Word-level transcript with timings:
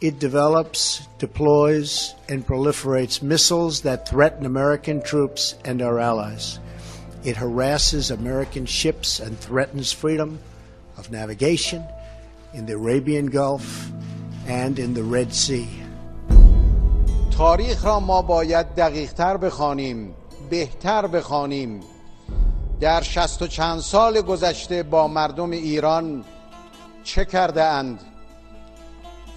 It 0.00 0.18
develops, 0.18 1.06
deploys, 1.18 2.14
and 2.28 2.46
proliferates 2.46 3.22
missiles 3.22 3.80
that 3.80 4.08
threaten 4.08 4.44
American 4.44 5.02
troops 5.02 5.54
and 5.64 5.80
our 5.80 5.98
allies. 5.98 6.58
It 7.24 7.36
harasses 7.36 8.10
American 8.10 8.66
ships 8.66 9.20
and 9.20 9.38
threatens 9.38 9.92
freedom 9.92 10.38
of 10.98 11.10
navigation 11.10 11.82
in 12.52 12.66
the 12.66 12.74
Arabian 12.74 13.26
Gulf 13.26 13.90
and 14.46 14.78
in 14.78 14.94
the 14.94 15.02
Red 15.02 15.32
Sea. 15.34 15.68
تاریخ 17.36 17.84
را 17.84 18.00
ما 18.00 18.22
باید 18.22 18.74
دقیقتر 18.74 19.36
بخوانیم 19.36 20.14
بهتر 20.50 21.06
بخوانیم 21.06 21.80
در 22.80 23.02
شست 23.02 23.42
و 23.42 23.46
چند 23.46 23.80
سال 23.80 24.20
گذشته 24.20 24.82
با 24.82 25.08
مردم 25.08 25.50
ایران 25.50 26.24
چه 27.04 27.24
کرده 27.24 27.64
اند 27.64 28.00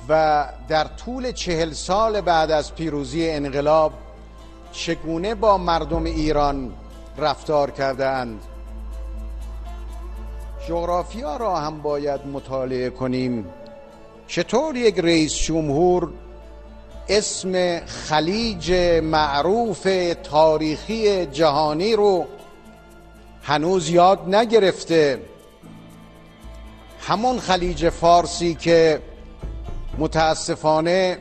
و 0.08 0.44
در 0.68 0.84
طول 0.84 1.32
چهل 1.32 1.72
سال 1.72 2.20
بعد 2.20 2.50
از 2.50 2.74
پیروزی 2.74 3.30
انقلاب 3.30 3.92
چگونه 4.72 5.34
با 5.34 5.58
مردم 5.58 6.04
ایران 6.04 6.72
رفتار 7.18 7.70
کرده 7.70 8.06
اند 8.06 8.40
جغرافیا 10.68 11.36
را 11.36 11.56
هم 11.56 11.82
باید 11.82 12.26
مطالعه 12.26 12.90
کنیم. 12.90 13.46
چطور 14.26 14.76
یک 14.76 14.98
رئیس 14.98 15.34
جمهور 15.34 16.12
اسم 17.08 17.80
خلیج 17.86 18.72
معروف 19.02 19.88
تاریخی 20.22 21.26
جهانی 21.26 21.96
رو 21.96 22.26
هنوز 23.42 23.90
یاد 23.90 24.34
نگرفته؟ 24.34 25.20
همون 27.00 27.38
خلیج 27.38 27.88
فارسی 27.88 28.54
که 28.54 29.00
متاسفانه 29.98 31.18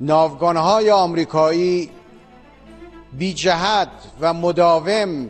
ناوگانهای 0.00 0.90
آمریکایی 0.90 1.90
بی 3.12 3.34
جهت 3.34 3.88
و 4.20 4.34
مداوم 4.34 5.28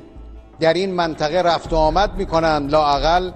در 0.61 0.75
این 0.75 0.94
منطقه 0.94 1.42
رفت 1.42 1.72
و 1.72 1.77
آمد 1.77 2.17
می‌کنند. 2.17 2.70
لااقل 2.70 3.31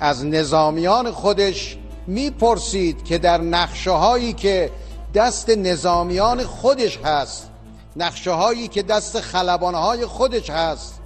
از 0.00 0.26
نظامیان 0.26 1.10
خودش 1.10 1.78
می‌پرسید 2.06 3.04
که 3.04 3.18
در 3.18 3.40
نقشه 3.40 3.90
هایی 3.90 4.32
که 4.32 4.70
دست 5.14 5.50
نظامیان 5.50 6.42
خودش 6.44 6.98
هست 6.98 7.50
نقشه 7.96 8.30
هایی 8.30 8.68
که 8.68 8.82
دست 8.82 9.20
خلبان 9.20 9.74
های 9.74 10.06
خودش 10.06 10.50
هست 10.50 11.00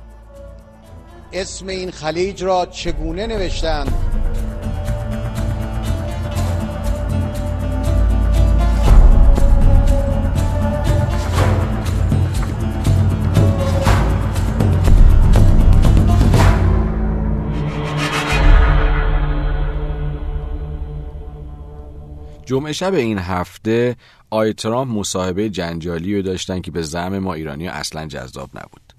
اسم 1.32 1.66
این 1.66 1.90
خلیج 1.90 2.44
را 2.44 2.66
چگونه 2.66 3.26
نوشتند؟ 3.26 3.92
جمعه 22.48 22.72
شب 22.72 22.94
این 22.94 23.18
هفته 23.18 23.96
آی 24.30 24.52
ترامپ 24.52 24.98
مصاحبه 24.98 25.50
جنجالی 25.50 26.16
رو 26.16 26.22
داشتن 26.22 26.60
که 26.60 26.70
به 26.70 26.82
زعم 26.82 27.18
ما 27.18 27.34
ایرانی 27.34 27.68
اصلا 27.68 28.06
جذاب 28.06 28.50
نبود. 28.54 28.92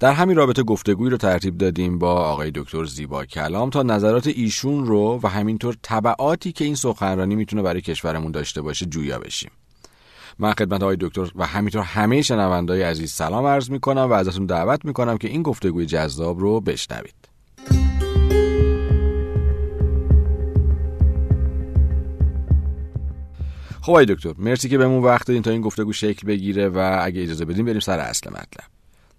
در 0.00 0.12
همین 0.12 0.36
رابطه 0.36 0.62
گفتگویی 0.62 1.10
رو 1.10 1.16
ترتیب 1.16 1.58
دادیم 1.58 1.98
با 1.98 2.12
آقای 2.12 2.50
دکتر 2.54 2.84
زیبا 2.84 3.24
کلام 3.24 3.70
تا 3.70 3.82
نظرات 3.82 4.26
ایشون 4.26 4.86
رو 4.86 5.20
و 5.22 5.28
همینطور 5.28 5.76
طبعاتی 5.82 6.52
که 6.52 6.64
این 6.64 6.74
سخنرانی 6.74 7.34
می‌تونه 7.34 7.62
برای 7.62 7.80
کشورمون 7.80 8.32
داشته 8.32 8.62
باشه 8.62 8.86
جویا 8.86 9.18
بشیم. 9.18 9.50
من 10.38 10.52
خدمت 10.52 10.82
آقای 10.82 10.96
دکتر 11.00 11.30
و 11.36 11.46
همینطور 11.46 11.82
همه 11.82 12.22
شنوندای 12.22 12.82
عزیز 12.82 13.12
سلام 13.12 13.46
عرض 13.46 13.70
می‌کنم 13.70 14.10
و 14.10 14.12
ازتون 14.12 14.46
دعوت 14.46 14.84
می‌کنم 14.84 15.18
که 15.18 15.28
این 15.28 15.42
گفتگوی 15.42 15.86
جذاب 15.86 16.40
رو 16.40 16.60
بشنوید. 16.60 17.31
خب 23.82 23.90
آقای 23.90 24.04
دکتر 24.04 24.34
مرسی 24.38 24.68
که 24.68 24.78
بهمون 24.78 25.02
وقت 25.02 25.26
دادین 25.26 25.42
تا 25.42 25.50
این 25.50 25.60
گفتگو 25.60 25.92
شکل 25.92 26.26
بگیره 26.26 26.68
و 26.68 27.00
اگه 27.02 27.22
اجازه 27.22 27.44
بدیم 27.44 27.64
بریم 27.64 27.80
سر 27.80 27.98
اصل 27.98 28.30
مطلب. 28.30 28.64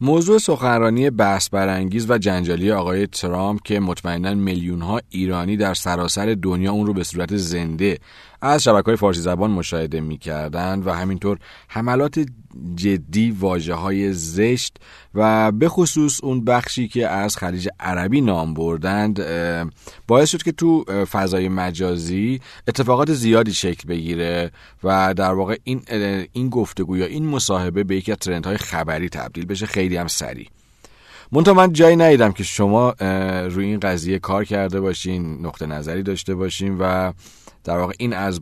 موضوع 0.01 0.38
سخنرانی 0.38 1.09
بحث 1.09 1.50
برانگیز 1.50 2.09
و 2.09 2.18
جنجالی 2.18 2.72
آقای 2.72 3.07
ترامپ 3.07 3.62
که 3.63 3.79
مطمئنا 3.79 4.34
میلیون 4.34 5.01
ایرانی 5.09 5.57
در 5.57 5.74
سراسر 5.74 6.38
دنیا 6.41 6.72
اون 6.72 6.88
رو 6.88 6.94
به 6.94 7.03
صورت 7.03 7.38
زنده 7.38 8.00
از 8.44 8.64
شبکه 8.64 8.86
های 8.86 8.96
فارسی 8.96 9.22
زبان 9.22 9.52
مشاهده 9.52 10.02
می 10.02 10.20
و 10.86 10.94
همینطور 10.94 11.38
حملات 11.68 12.26
جدی 12.76 13.31
واجه 13.31 13.74
های 13.74 14.14
زشت 14.14 14.78
و 15.16 15.52
به 15.52 15.70
خصوص 15.70 16.24
اون 16.24 16.46
بخشی 16.46 16.88
که 16.88 17.08
از 17.08 17.38
خلیج 17.38 17.70
عربی 17.80 18.22
نام 18.22 18.54
بردند 18.54 19.24
باعث 20.08 20.30
شد 20.30 20.44
که 20.44 20.52
تو 20.52 20.84
فضای 21.12 21.50
مجازی 21.50 22.40
اتفاقات 22.68 23.14
زیادی 23.14 23.54
شکل 23.54 23.88
بگیره 23.88 24.52
و 24.84 25.14
در 25.14 25.34
واقع 25.34 25.58
این 25.64 25.81
این 26.34 26.50
گفتگو 26.50 26.98
یا 26.98 27.06
این 27.06 27.25
مصاحبه 27.25 27.84
به 27.84 27.96
یکی 27.96 28.12
از 28.12 28.18
ترندهای 28.18 28.58
خبری 28.58 29.10
تبدیل 29.10 29.46
بشه. 29.46 29.66
خیلی 29.66 29.98
هم 29.98 30.08
سریع. 30.08 30.48
منتها 31.31 31.54
من 31.54 31.74
جایی 31.74 31.96
ندیدم 31.96 32.31
که 32.31 32.44
شما 32.44 32.92
روی 33.50 33.66
این 33.66 33.80
قضیه 33.80 34.20
کار 34.20 34.46
کرده 34.46 34.81
باشین 34.81 35.46
نقطه 35.46 35.66
نظری 35.66 36.04
داشته 36.04 36.36
باشین 36.36 36.78
و 36.80 37.14
در 37.63 37.78
واقع 37.78 37.94
این 37.97 38.13
از 38.13 38.41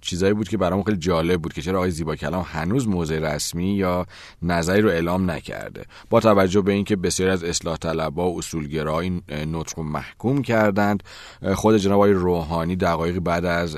چیزایی 0.00 0.32
بود 0.32 0.48
که 0.48 0.56
برام 0.56 0.82
خیلی 0.82 0.96
جالب 0.96 1.42
بود 1.42 1.52
که 1.52 1.62
چرا 1.62 1.78
آقای 1.78 1.90
زیبا 1.90 2.16
کلام 2.16 2.44
هنوز 2.48 2.88
موضع 2.88 3.18
رسمی 3.18 3.74
یا 3.74 4.06
نظری 4.42 4.80
رو 4.80 4.88
اعلام 4.88 5.30
نکرده. 5.30 5.84
با 6.10 6.20
توجه 6.20 6.60
به 6.60 6.72
اینکه 6.72 6.96
بسیاری 6.96 7.32
از 7.32 7.44
اصلاح 7.44 7.76
طلبها 7.76 8.30
و 8.30 8.38
اصولگرا 8.38 9.00
این 9.00 9.22
نطق 9.52 9.80
محکوم 9.80 10.42
کردند 10.42 11.02
خود 11.54 11.76
جناب 11.76 11.96
آقای 11.96 12.12
روحانی 12.12 12.76
دقایقی 12.76 13.20
بعد 13.20 13.44
از 13.44 13.76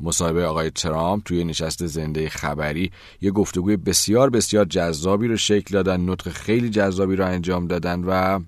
مصاحبه 0.00 0.46
آقای 0.46 0.70
ترامپ 0.70 1.22
توی 1.24 1.44
نشست 1.44 1.86
زنده 1.86 2.28
خبری 2.28 2.90
یه 3.20 3.30
گفتگوی 3.30 3.76
بسیار 3.76 4.30
بسیار 4.30 4.64
جذابی 4.64 5.28
رو 5.28 5.36
شکل 5.36 5.74
دادن 5.74 6.10
نطق 6.10 6.28
خیلی 6.28 6.70
جذابی 6.70 7.16
رو 7.16 7.26
انجام 7.26 7.66
دادن 7.66 8.04
و 8.04 8.40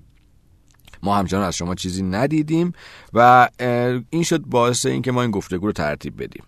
ما 1.03 1.17
همچنان 1.17 1.45
از 1.45 1.57
شما 1.57 1.75
چیزی 1.75 2.03
ندیدیم 2.03 2.73
و 3.13 3.49
این 4.11 4.23
شد 4.23 4.41
باعث 4.41 4.87
اینکه 4.87 5.13
ما 5.13 5.23
این 5.23 5.31
گفتگو 5.31 5.67
رو 5.67 5.73
ترتیب 5.73 6.23
بدیم. 6.23 6.43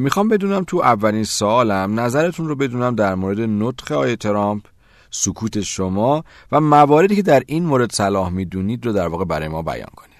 می‌خوام 0.00 0.28
بدونم 0.28 0.64
تو 0.64 0.76
اولین 0.76 1.24
سالم 1.24 2.00
نظرتون 2.00 2.48
رو 2.48 2.56
بدونم 2.56 2.94
در 2.94 3.14
مورد 3.14 3.40
نطق 3.40 3.92
آقای 3.92 4.16
ترامپ 4.16 4.62
سکوت 5.10 5.60
شما 5.60 6.24
و 6.52 6.60
مواردی 6.60 7.16
که 7.16 7.22
در 7.22 7.42
این 7.46 7.64
مورد 7.64 7.92
صلاح 7.92 8.30
می‌دونید 8.30 8.86
رو 8.86 8.92
در 8.92 9.08
واقع 9.08 9.24
برای 9.24 9.48
ما 9.48 9.62
بیان 9.62 9.88
کنید. 9.96 10.16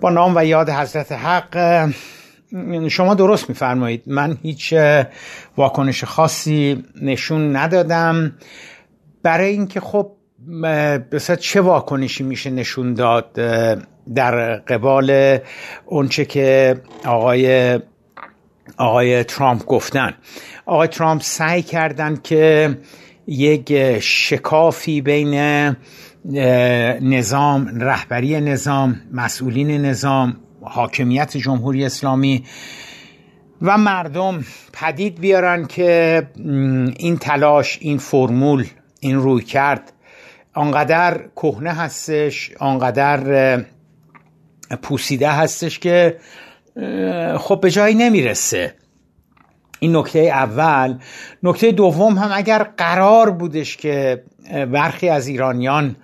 با 0.00 0.10
نام 0.10 0.32
و 0.36 0.44
یاد 0.44 0.70
حضرت 0.70 1.12
حق 1.12 1.92
شما 2.88 3.14
درست 3.14 3.48
میفرمایید. 3.48 4.02
من 4.06 4.38
هیچ 4.42 4.74
واکنش 5.56 6.04
خاصی 6.04 6.84
نشون 7.02 7.56
ندادم. 7.56 8.36
برای 9.22 9.50
اینکه 9.50 9.80
خب 9.80 10.16
بسید 11.12 11.38
چه 11.38 11.60
واکنشی 11.60 12.24
میشه 12.24 12.50
نشون 12.50 12.94
داد 12.94 13.32
در 14.14 14.56
قبال 14.56 15.38
اونچه 15.86 16.24
که 16.24 16.76
آقای 17.04 17.78
آقای 18.76 19.24
ترامپ 19.24 19.64
گفتن. 19.64 20.14
آقای 20.66 20.88
ترامپ 20.88 21.22
سعی 21.22 21.62
کردن 21.62 22.16
که 22.22 22.78
یک 23.26 23.98
شکافی 23.98 25.00
بین 25.00 25.34
نظام 27.00 27.80
رهبری 27.80 28.40
نظام 28.40 29.00
مسئولین 29.12 29.70
نظام 29.70 30.36
حاکمیت 30.62 31.36
جمهوری 31.36 31.84
اسلامی 31.84 32.44
و 33.62 33.78
مردم 33.78 34.44
پدید 34.72 35.20
بیارن 35.20 35.66
که 35.66 36.22
این 36.96 37.16
تلاش 37.16 37.78
این 37.80 37.98
فرمول 37.98 38.66
این 39.00 39.16
روی 39.16 39.42
کرد 39.42 39.92
آنقدر 40.54 41.20
کهنه 41.36 41.70
هستش 41.70 42.50
آنقدر 42.58 43.64
پوسیده 44.82 45.30
هستش 45.30 45.78
که 45.78 46.16
خب 47.38 47.60
به 47.60 47.70
جایی 47.70 47.94
نمی‌رسه. 47.94 48.74
این 49.80 49.96
نکته 49.96 50.18
اول. 50.18 50.98
نکته 51.42 51.72
دوم 51.72 52.18
هم 52.18 52.30
اگر 52.32 52.62
قرار 52.62 53.30
بودش 53.30 53.76
که 53.76 54.22
برخی 54.72 55.08
از 55.08 55.26
ایرانیان 55.26 55.96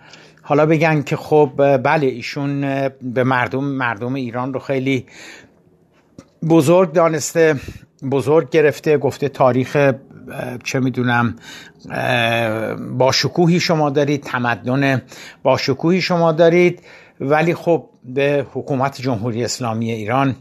حالا 0.42 0.66
بگن 0.66 1.02
که 1.02 1.16
خب 1.16 1.50
بله 1.82 2.06
ایشون 2.06 2.60
به 3.02 3.24
مردم 3.24 3.64
مردم 3.64 4.14
ایران 4.14 4.54
رو 4.54 4.60
خیلی 4.60 5.06
بزرگ 6.48 6.92
دانسته 6.92 7.56
بزرگ 8.10 8.50
گرفته 8.50 8.98
گفته 8.98 9.28
تاریخ 9.28 9.92
چه 10.64 10.80
می‌دونم 10.80 11.36
با 12.98 13.12
شکوهی 13.12 13.60
شما 13.60 13.90
دارید 13.90 14.22
تمدن 14.22 15.02
با 15.42 15.56
شکوهی 15.56 16.00
شما 16.00 16.32
دارید. 16.32 16.82
ولی 17.20 17.54
خب 17.54 17.88
به 18.04 18.46
حکومت 18.52 19.00
جمهوری 19.00 19.44
اسلامی 19.44 19.90
ایران 19.92 20.36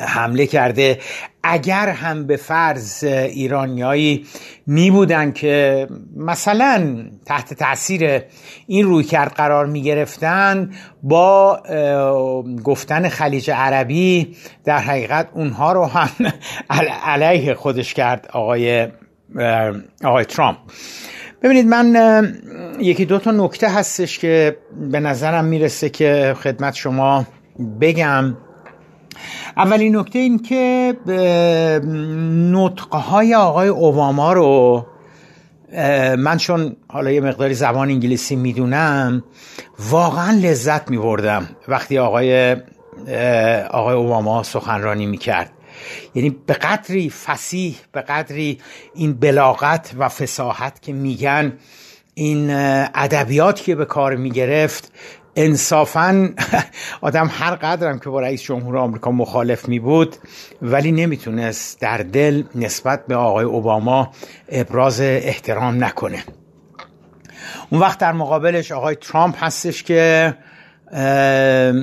حمله 0.00 0.46
کرده. 0.46 0.98
اگر 1.42 1.88
هم 1.88 2.26
به 2.26 2.36
فرض 2.36 3.04
ایرانیایی 3.04 4.26
می 4.66 4.90
بودن 4.90 5.32
که 5.32 5.86
مثلا 6.16 7.04
تحت 7.26 7.54
تاثیر 7.54 8.22
این 8.66 8.86
روی 8.86 9.04
کرد 9.04 9.32
قرار 9.32 9.66
می 9.66 9.82
گرفتن 9.82 10.70
با 11.02 11.62
گفتن 12.64 13.08
خلیج 13.08 13.50
عربی 13.50 14.36
در 14.64 14.78
حقیقت 14.78 15.28
اونها 15.34 15.72
رو 15.72 15.84
هم 15.84 16.32
علیه 17.04 17.54
خودش 17.54 17.94
کرد 17.94 18.28
آقای, 18.32 18.88
آقای 20.04 20.24
ترامپ. 20.24 20.58
ببینید 21.42 21.66
من 21.66 22.34
یکی 22.80 23.04
دو 23.04 23.18
تا 23.18 23.30
نکته 23.30 23.68
هستش 23.68 24.18
که 24.18 24.56
به 24.90 25.00
نظرم 25.00 25.44
می‌رسه 25.44 25.88
که 25.88 26.36
خدمت 26.42 26.74
شما 26.74 27.26
بگم. 27.80 28.36
اولین 29.56 29.96
نکته 29.96 30.18
این 30.18 30.38
که 30.38 30.94
نطقه 32.52 32.98
های 32.98 33.34
آقای 33.34 33.68
اوباما 33.68 34.32
رو 34.32 34.86
من 36.18 36.36
چون 36.36 36.76
حالا 36.88 37.10
یه 37.10 37.20
مقداری 37.20 37.54
زبان 37.54 37.88
انگلیسی 37.88 38.36
می‌دونم 38.36 39.24
واقعا 39.90 40.30
لذت 40.30 40.90
میبردم 40.90 41.48
وقتی 41.68 41.98
آقای 41.98 42.56
آقای 43.70 43.94
اوباما 43.94 44.42
سخنرانی 44.42 45.06
می‌کرد. 45.06 45.52
یعنی 46.14 46.36
به 46.46 46.54
قدری 46.54 47.10
فسیح 47.10 47.76
به 47.92 48.00
قدری 48.00 48.58
این 48.94 49.12
بلاغت 49.12 49.90
و 49.98 50.08
فساحت 50.08 50.82
که 50.82 50.92
میگن 50.92 51.52
این 52.14 52.50
ادبیات 52.94 53.62
که 53.62 53.74
به 53.74 53.84
کار 53.84 54.16
می‌گرفت 54.16 54.92
انصافا 55.36 56.34
آدم 57.00 57.30
هر 57.32 57.54
قدرم 57.54 57.98
که 57.98 58.10
با 58.10 58.20
رئیس 58.20 58.42
جمهور 58.42 58.76
آمریکا 58.76 59.10
مخالف 59.10 59.68
می 59.68 59.78
بود 59.78 60.16
ولی 60.62 60.92
نمی‌تونست 60.92 61.80
در 61.80 61.98
دل 61.98 62.42
نسبت 62.54 63.06
به 63.06 63.16
آقای 63.16 63.44
اوباما 63.44 64.12
ابراز 64.48 65.00
احترام 65.00 65.84
نکنه. 65.84 66.24
اون 67.70 67.80
وقت 67.80 67.98
در 67.98 68.12
مقابلش 68.12 68.72
آقای 68.72 68.94
ترامپ 68.94 69.44
هستش 69.44 69.82
که 69.82 70.34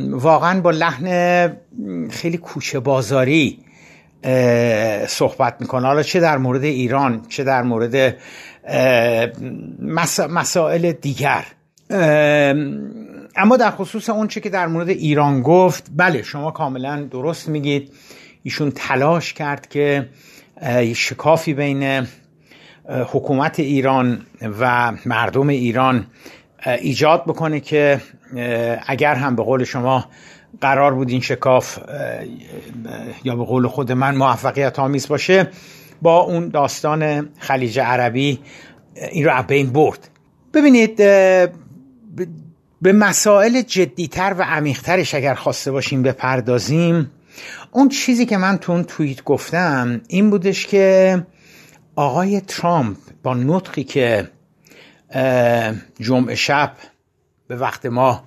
واقعا 0.10 0.62
با 0.62 0.72
لحن 0.72 1.58
خیلی 2.10 2.38
کوچه 2.38 2.80
بازاری 2.80 3.60
صحبت 5.08 5.56
می‌کنه. 5.60 5.88
حالا 5.88 6.04
چه 6.04 6.20
در 6.20 6.38
مورد 6.38 6.64
ایران 6.64 7.22
چه 7.30 7.44
در 7.44 7.64
مورد 7.64 8.16
مسائل 10.30 10.92
دیگر. 10.92 11.46
اما 13.38 13.58
در 13.58 13.72
خصوص 13.72 14.10
اون 14.10 14.28
چه 14.28 14.40
که 14.40 14.50
در 14.50 14.68
مورد 14.68 14.90
ایران 14.90 15.42
گفت 15.42 15.92
بله 15.96 16.24
شما 16.24 16.52
کاملا 16.52 17.04
درست 17.04 17.50
میگید. 17.50 17.94
ایشون 18.44 18.72
تلاش 18.72 19.34
کرد 19.34 19.70
که 19.70 20.10
شکافی 20.96 21.54
بین 21.54 22.08
حکومت 22.90 23.60
ایران 23.60 24.22
و 24.60 24.92
مردم 25.06 25.48
ایران 25.48 26.08
ایجاد 26.66 27.24
بکنه 27.24 27.60
که 27.60 28.02
اگر 28.88 29.16
هم 29.16 29.36
به 29.36 29.44
قول 29.44 29.64
شما 29.64 30.06
قرار 30.62 30.94
بود 30.94 31.10
این 31.10 31.22
شکاف 31.22 31.80
یا 33.24 33.36
به 33.36 33.46
قول 33.46 33.68
خود 33.68 33.92
من 33.92 34.16
موفقیت 34.16 34.80
آمیز 34.80 35.08
باشه 35.08 35.48
با 36.02 36.20
اون 36.20 36.50
داستان 36.50 37.30
خلیج 37.40 37.80
عربی 37.80 38.40
این 39.12 39.26
رو 39.26 39.44
بین 39.44 39.70
برد. 39.70 40.10
ببینید 40.54 41.02
به 42.82 42.94
مسائل 42.94 43.62
جدیتر 43.62 44.36
و 44.38 44.42
عمیقترش 44.42 45.16
اگر 45.16 45.34
خواسته 45.34 45.72
باشیم 45.72 46.04
بپردازیم 46.04 47.12
اون 47.72 47.90
چیزی 47.90 48.26
که 48.26 48.38
من 48.38 48.58
تو 48.58 48.72
اون 48.72 48.84
توییت 48.84 49.24
گفتم 49.24 50.02
این 50.08 50.30
بودش 50.30 50.68
که 50.68 51.26
آقای 51.96 52.42
ترامپ 52.42 52.98
با 53.24 53.34
نطقی 53.34 53.84
که 53.84 54.30
جمعه 56.00 56.36
شب 56.36 56.74
به 57.48 57.56
وقت 57.56 57.86
ما 57.86 58.24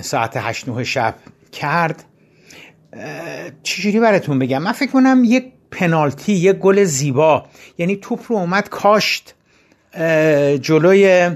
ساعت 0.00 0.36
هشت 0.36 0.68
نه 0.68 0.84
شب 0.84 1.14
کرد 1.52 2.04
چجوری 3.62 4.00
براتون 4.00 4.38
بگم؟ 4.38 4.62
من 4.62 4.72
فکر 4.72 4.90
کنم 4.90 5.22
یک 5.24 5.52
پنالتی 5.70 6.32
یک 6.32 6.56
گل 6.56 6.84
زیبا 6.84 7.46
یعنی 7.78 7.96
توپ 7.96 8.20
رو 8.28 8.36
اومد 8.36 8.68
کاشت 8.68 9.34
جلوی 10.60 11.30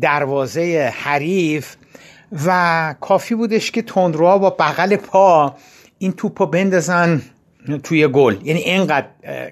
دروازه 0.00 0.92
حریف 0.96 1.76
و 2.46 2.94
کافی 3.00 3.34
بودش 3.34 3.70
که 3.70 3.82
تندروها 3.82 4.38
با 4.38 4.50
بغل 4.50 4.96
پا 4.96 5.56
این 5.98 6.12
توپ 6.12 6.42
رو 6.42 6.46
بندازن 6.46 7.22
توی 7.82 8.08
گل. 8.08 8.36
یعنی 8.44 8.60
اینقدر 8.60 9.06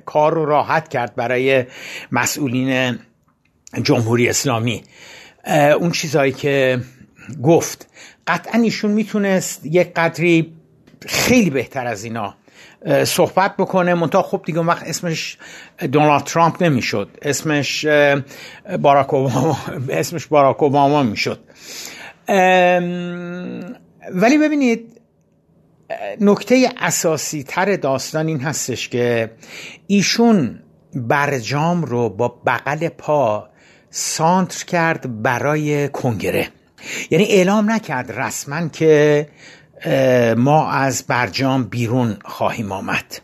کار 0.06 0.34
رو 0.34 0.44
راحت 0.44 0.88
کرد 0.88 1.14
برای 1.14 1.64
مسئولین 2.12 2.98
جمهوری 3.82 4.28
اسلامی. 4.28 4.82
اون 5.80 5.90
چیزهایی 5.90 6.32
که 6.32 6.80
گفت. 7.42 7.88
قطعا 8.26 8.60
ایشون 8.60 8.90
می‌تونست 8.90 9.66
یک 9.66 9.94
قدری 9.94 10.52
خیلی 11.06 11.50
بهتر 11.50 11.86
از 11.86 12.04
اینا 12.04 12.34
صحبت 13.04 13.56
بکنه. 13.56 13.94
منتها 13.94 14.22
خب 14.22 14.42
دیگه 14.46 14.60
وقت 14.60 14.88
اسمش 14.88 15.38
دونالد 15.92 16.24
ترامپ 16.24 16.62
نمی‌شد. 16.62 17.08
اسمش 17.22 17.86
باراک 18.82 19.14
اوباما 19.14 19.58
اسمش 19.88 20.26
باراک 20.26 20.62
اوباما 20.62 21.02
می‌شد. 21.02 21.40
ولی 24.12 24.38
ببینید 24.38 25.00
نکته 26.20 26.68
اساسی 26.80 27.42
تر 27.42 27.76
داستان 27.76 28.26
این 28.26 28.40
هستش 28.40 28.88
که 28.88 29.30
ایشون 29.86 30.58
برجام 30.94 31.84
رو 31.84 32.08
با 32.08 32.28
بغل 32.46 32.88
پا 32.88 33.48
سانتر 33.90 34.64
کرد 34.64 35.22
برای 35.22 35.88
کنگره. 35.88 36.48
یعنی 37.10 37.24
اعلام 37.24 37.70
نکرد 37.70 38.12
رسما 38.12 38.68
که 38.68 39.28
ما 40.36 40.70
از 40.70 41.04
برجام 41.06 41.64
بیرون 41.64 42.16
خواهیم 42.24 42.72
آمد. 42.72 43.20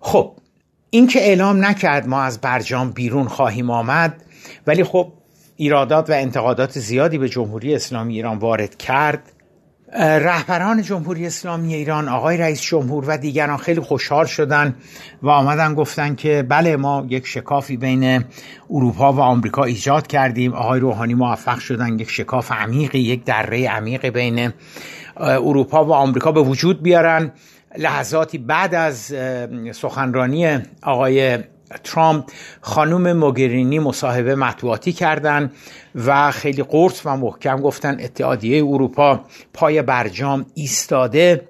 خب 0.00 0.36
این 0.90 1.06
که 1.06 1.18
اعلام 1.18 1.64
نکرد 1.64 2.08
ما 2.08 2.22
از 2.22 2.40
برجام 2.40 2.90
بیرون 2.90 3.28
خواهیم 3.28 3.70
آمد 3.70 4.22
ولی 4.66 4.84
خب 4.84 5.12
ایرادات 5.56 6.10
و 6.10 6.12
انتقادات 6.12 6.78
زیادی 6.78 7.18
به 7.18 7.28
جمهوری 7.28 7.74
اسلامی 7.74 8.14
ایران 8.14 8.38
وارد 8.38 8.76
کرد. 8.76 9.32
رهبران 9.98 10.82
جمهوری 10.82 11.26
اسلامی 11.26 11.74
ایران 11.74 12.08
آقای 12.08 12.36
رئیس 12.36 12.62
جمهور 12.62 13.04
و 13.08 13.16
دیگران 13.16 13.56
خیلی 13.56 13.80
خوشحال 13.80 14.26
شدن 14.26 14.74
و 15.22 15.28
آمدن 15.28 15.74
گفتن 15.74 16.14
که 16.14 16.46
بله 16.48 16.76
ما 16.76 17.06
یک 17.08 17.26
شکافی 17.26 17.76
بین 17.76 18.24
اروپا 18.70 19.12
و 19.12 19.20
آمریکا 19.20 19.64
ایجاد 19.64 20.06
کردیم. 20.06 20.54
آقای 20.54 20.80
روحانی 20.80 21.14
موفق 21.14 21.58
شدن 21.58 21.98
یک 21.98 22.10
شکاف 22.10 22.52
عمیقی 22.52 22.98
یک 22.98 23.24
دره 23.24 23.68
عمیقی 23.68 24.10
بین 24.10 24.52
اروپا 25.16 25.84
و 25.84 25.92
آمریکا 25.92 26.32
به 26.32 26.42
وجود 26.42 26.82
بیارن. 26.82 27.32
لحظاتی 27.78 28.38
بعد 28.38 28.74
از 28.74 29.14
سخنرانی 29.72 30.58
آقای 30.82 31.38
ترامپ 31.84 32.30
خانم 32.60 33.12
موگرینی 33.12 33.78
مصاحبه 33.78 34.34
مطبوعاتی 34.34 34.92
کردند 34.92 35.52
و 35.94 36.30
خیلی 36.30 36.62
قرص 36.62 37.00
و 37.04 37.16
محکم 37.16 37.56
گفتن 37.60 38.00
اتحادیه 38.00 38.64
اروپا 38.64 39.20
پای 39.54 39.82
برجام 39.82 40.46
ایستاده. 40.54 41.48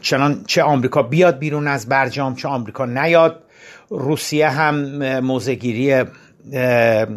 چنان 0.00 0.44
چه 0.46 0.62
آمریکا 0.62 1.02
بیاد 1.02 1.38
بیرون 1.38 1.68
از 1.68 1.88
برجام 1.88 2.34
چه 2.34 2.48
آمریکا 2.48 2.86
نیاد. 2.86 3.42
روسیه 3.90 4.48
هم 4.48 5.18
موزگیری 5.20 6.04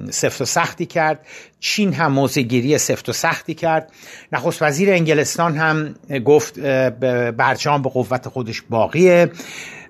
سفت 0.10 0.42
و 0.42 0.46
سختی 0.46 0.86
کرد. 0.86 1.26
چین 1.60 1.94
هم 1.94 2.12
موزگیری 2.12 2.78
سفت 2.78 3.10
و 3.10 3.14
سختی 3.14 3.54
کرد. 3.54 3.92
نخست 4.32 4.62
وزیر 4.62 4.92
انگلستان 4.92 5.58
هم 5.58 5.96
گفت 6.26 6.60
برجام 6.60 7.82
به 7.82 7.90
قوت 7.90 8.28
خودش 8.28 8.62
باقیه. 8.70 9.32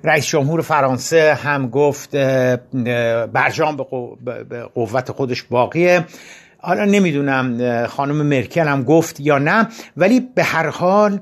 رئیس 0.06 0.28
جمهور 0.28 0.62
فرانسه 0.62 1.34
هم 1.34 1.70
گفت 1.70 2.16
برجام 3.34 3.78
به 4.50 4.64
قوت 4.76 5.12
خودش 5.12 5.44
باقیه. 5.44 6.06
حالا 6.58 6.86
نمی‌دونم 6.86 7.88
خانم 7.88 8.16
مرکل 8.16 8.68
هم 8.68 8.84
گفت 8.84 9.20
یا 9.20 9.38
نه 9.38 9.68
ولی 9.98 10.20
به 10.36 10.44
هر 10.44 10.70
حال 10.70 11.20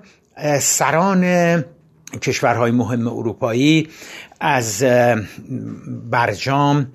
سران 0.60 1.24
کشورهای 2.22 2.72
مهم 2.72 3.08
اروپایی 3.08 3.90
از 4.40 4.84
برجام 6.12 6.88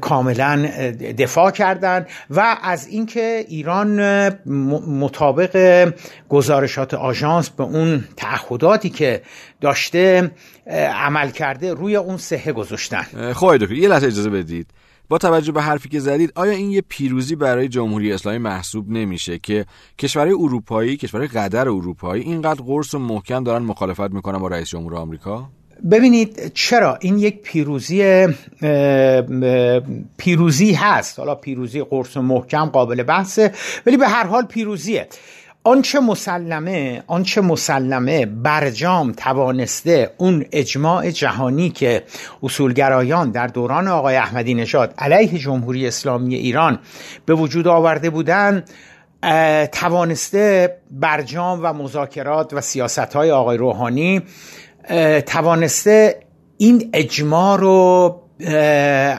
کاملا 0.00 0.68
دفاع 1.18 1.50
کردند 1.50 2.06
و 2.30 2.56
از 2.62 2.86
اینکه 2.86 3.44
ایران 3.48 4.00
مطابق 4.88 5.92
گزارشات 6.28 6.94
آژانس 6.94 7.50
به 7.50 7.64
اون 7.64 8.04
تعهداتی 8.16 8.90
که 8.90 9.22
داشته 9.60 10.30
عمل 10.94 11.30
کرده 11.30 11.74
روی 11.74 11.96
اون 11.96 12.16
سهه 12.16 12.52
گذاشتن. 12.52 13.32
خواهی 13.32 13.58
دکتر 13.58 13.74
یه 13.74 13.88
لحظه 13.88 14.06
اجازه 14.06 14.30
بدید. 14.30 14.66
با 15.08 15.18
توجه 15.18 15.52
به 15.52 15.62
حرفی 15.62 15.88
که 15.88 16.00
زدید 16.00 16.32
آیا 16.34 16.52
این 16.52 16.70
یه 16.70 16.80
پیروزی 16.88 17.36
برای 17.36 17.68
جمهوری 17.68 18.12
اسلامی 18.12 18.38
محسوب 18.38 18.90
نمیشه 18.90 19.38
که 19.38 19.66
کشورهای 19.98 20.32
اروپایی 20.32 20.96
کشورهای 20.96 21.28
قدر 21.28 21.68
اروپایی 21.68 22.22
اینقدر 22.22 22.62
قرص 22.62 22.94
و 22.94 22.98
محکم 22.98 23.44
دارن 23.44 23.62
مخالفت 23.62 24.10
می‌کنن 24.10 24.38
با 24.38 24.48
رئیس 24.48 24.68
جمهور 24.68 24.94
آمریکا؟ 24.94 25.48
ببینید 25.90 26.52
چرا؟ 26.54 26.98
این 27.00 27.18
یک 27.18 27.42
پیروزی 27.42 28.26
پیروزی 30.16 30.72
هست. 30.72 31.18
حالا 31.18 31.34
پیروزی 31.34 31.82
قرص 31.82 32.16
و 32.16 32.22
محکم 32.22 32.64
قابل 32.64 33.02
بحثه 33.02 33.52
ولی 33.86 33.96
به 33.96 34.08
هر 34.08 34.26
حال 34.26 34.44
پیروزیه. 34.44 35.08
آنچه 35.66 36.00
مسلمه 36.00 37.02
آنچه 37.06 37.40
مسلمه 37.40 38.26
برجام 38.26 39.12
توانسته 39.12 40.10
اون 40.18 40.44
اجماع 40.52 41.10
جهانی 41.10 41.70
که 41.70 42.02
اصولگرایان 42.42 43.30
در 43.30 43.46
دوران 43.46 43.88
آقای 43.88 44.16
احمدی 44.16 44.54
نژاد 44.54 44.94
علیه 44.98 45.38
جمهوری 45.38 45.86
اسلامی 45.86 46.34
ایران 46.34 46.78
به 47.26 47.34
وجود 47.34 47.68
آورده 47.68 48.10
بودند 48.10 48.70
توانسته 49.72 50.76
برجام 50.90 51.60
و 51.62 51.72
مذاکرات 51.72 52.52
و 52.52 52.60
سیاست 52.60 52.98
های 52.98 53.30
آقای 53.30 53.56
روحانی 53.56 54.22
توانسته 55.26 56.20
این 56.58 56.90
اجماع 56.92 57.58
رو 57.58 58.22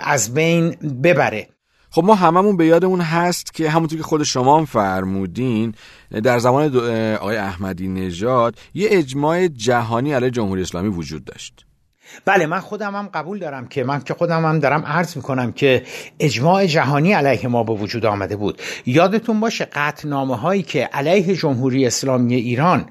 از 0.03 0.33
بین 0.33 0.69
ببره. 1.03 1.47
خب 1.89 2.03
ما 2.03 2.15
هممون 2.15 2.57
به 2.57 2.65
یادمون 2.65 3.01
هست 3.01 3.53
که 3.53 3.69
همونطور 3.69 3.97
که 3.97 4.03
خود 4.03 4.23
شما 4.23 4.65
فرمودین 4.65 5.73
در 6.23 6.39
زمان 6.39 6.77
آقای 7.15 7.37
احمدی 7.37 7.87
نژاد 7.87 8.55
یه 8.73 8.87
اجماع 8.91 9.47
جهانی 9.47 10.13
علیه 10.13 10.29
جمهوری 10.29 10.61
اسلامی 10.61 10.89
وجود 10.89 11.25
داشت. 11.25 11.65
بله 12.25 12.45
من 12.45 12.59
خودم 12.59 12.95
هم 12.95 13.07
قبول 13.07 13.39
دارم 13.39 13.67
که 13.67 13.83
من 13.83 14.01
که 14.01 14.13
خودم 14.13 14.45
هم 14.45 14.59
دارم 14.59 14.85
عرض 14.85 15.15
می‌کنم 15.17 15.51
که 15.51 15.83
اجماع 16.19 16.65
جهانی 16.65 17.13
علیه 17.13 17.47
ما 17.47 17.63
به 17.63 17.73
وجود 17.73 18.05
آمده 18.05 18.35
بود. 18.35 18.61
یادتون 18.85 19.39
باشه 19.39 19.65
قطنامه 19.65 20.37
هایی 20.37 20.63
که 20.63 20.83
علیه 20.93 21.35
جمهوری 21.35 21.85
اسلامی 21.85 22.35
ایران 22.35 22.85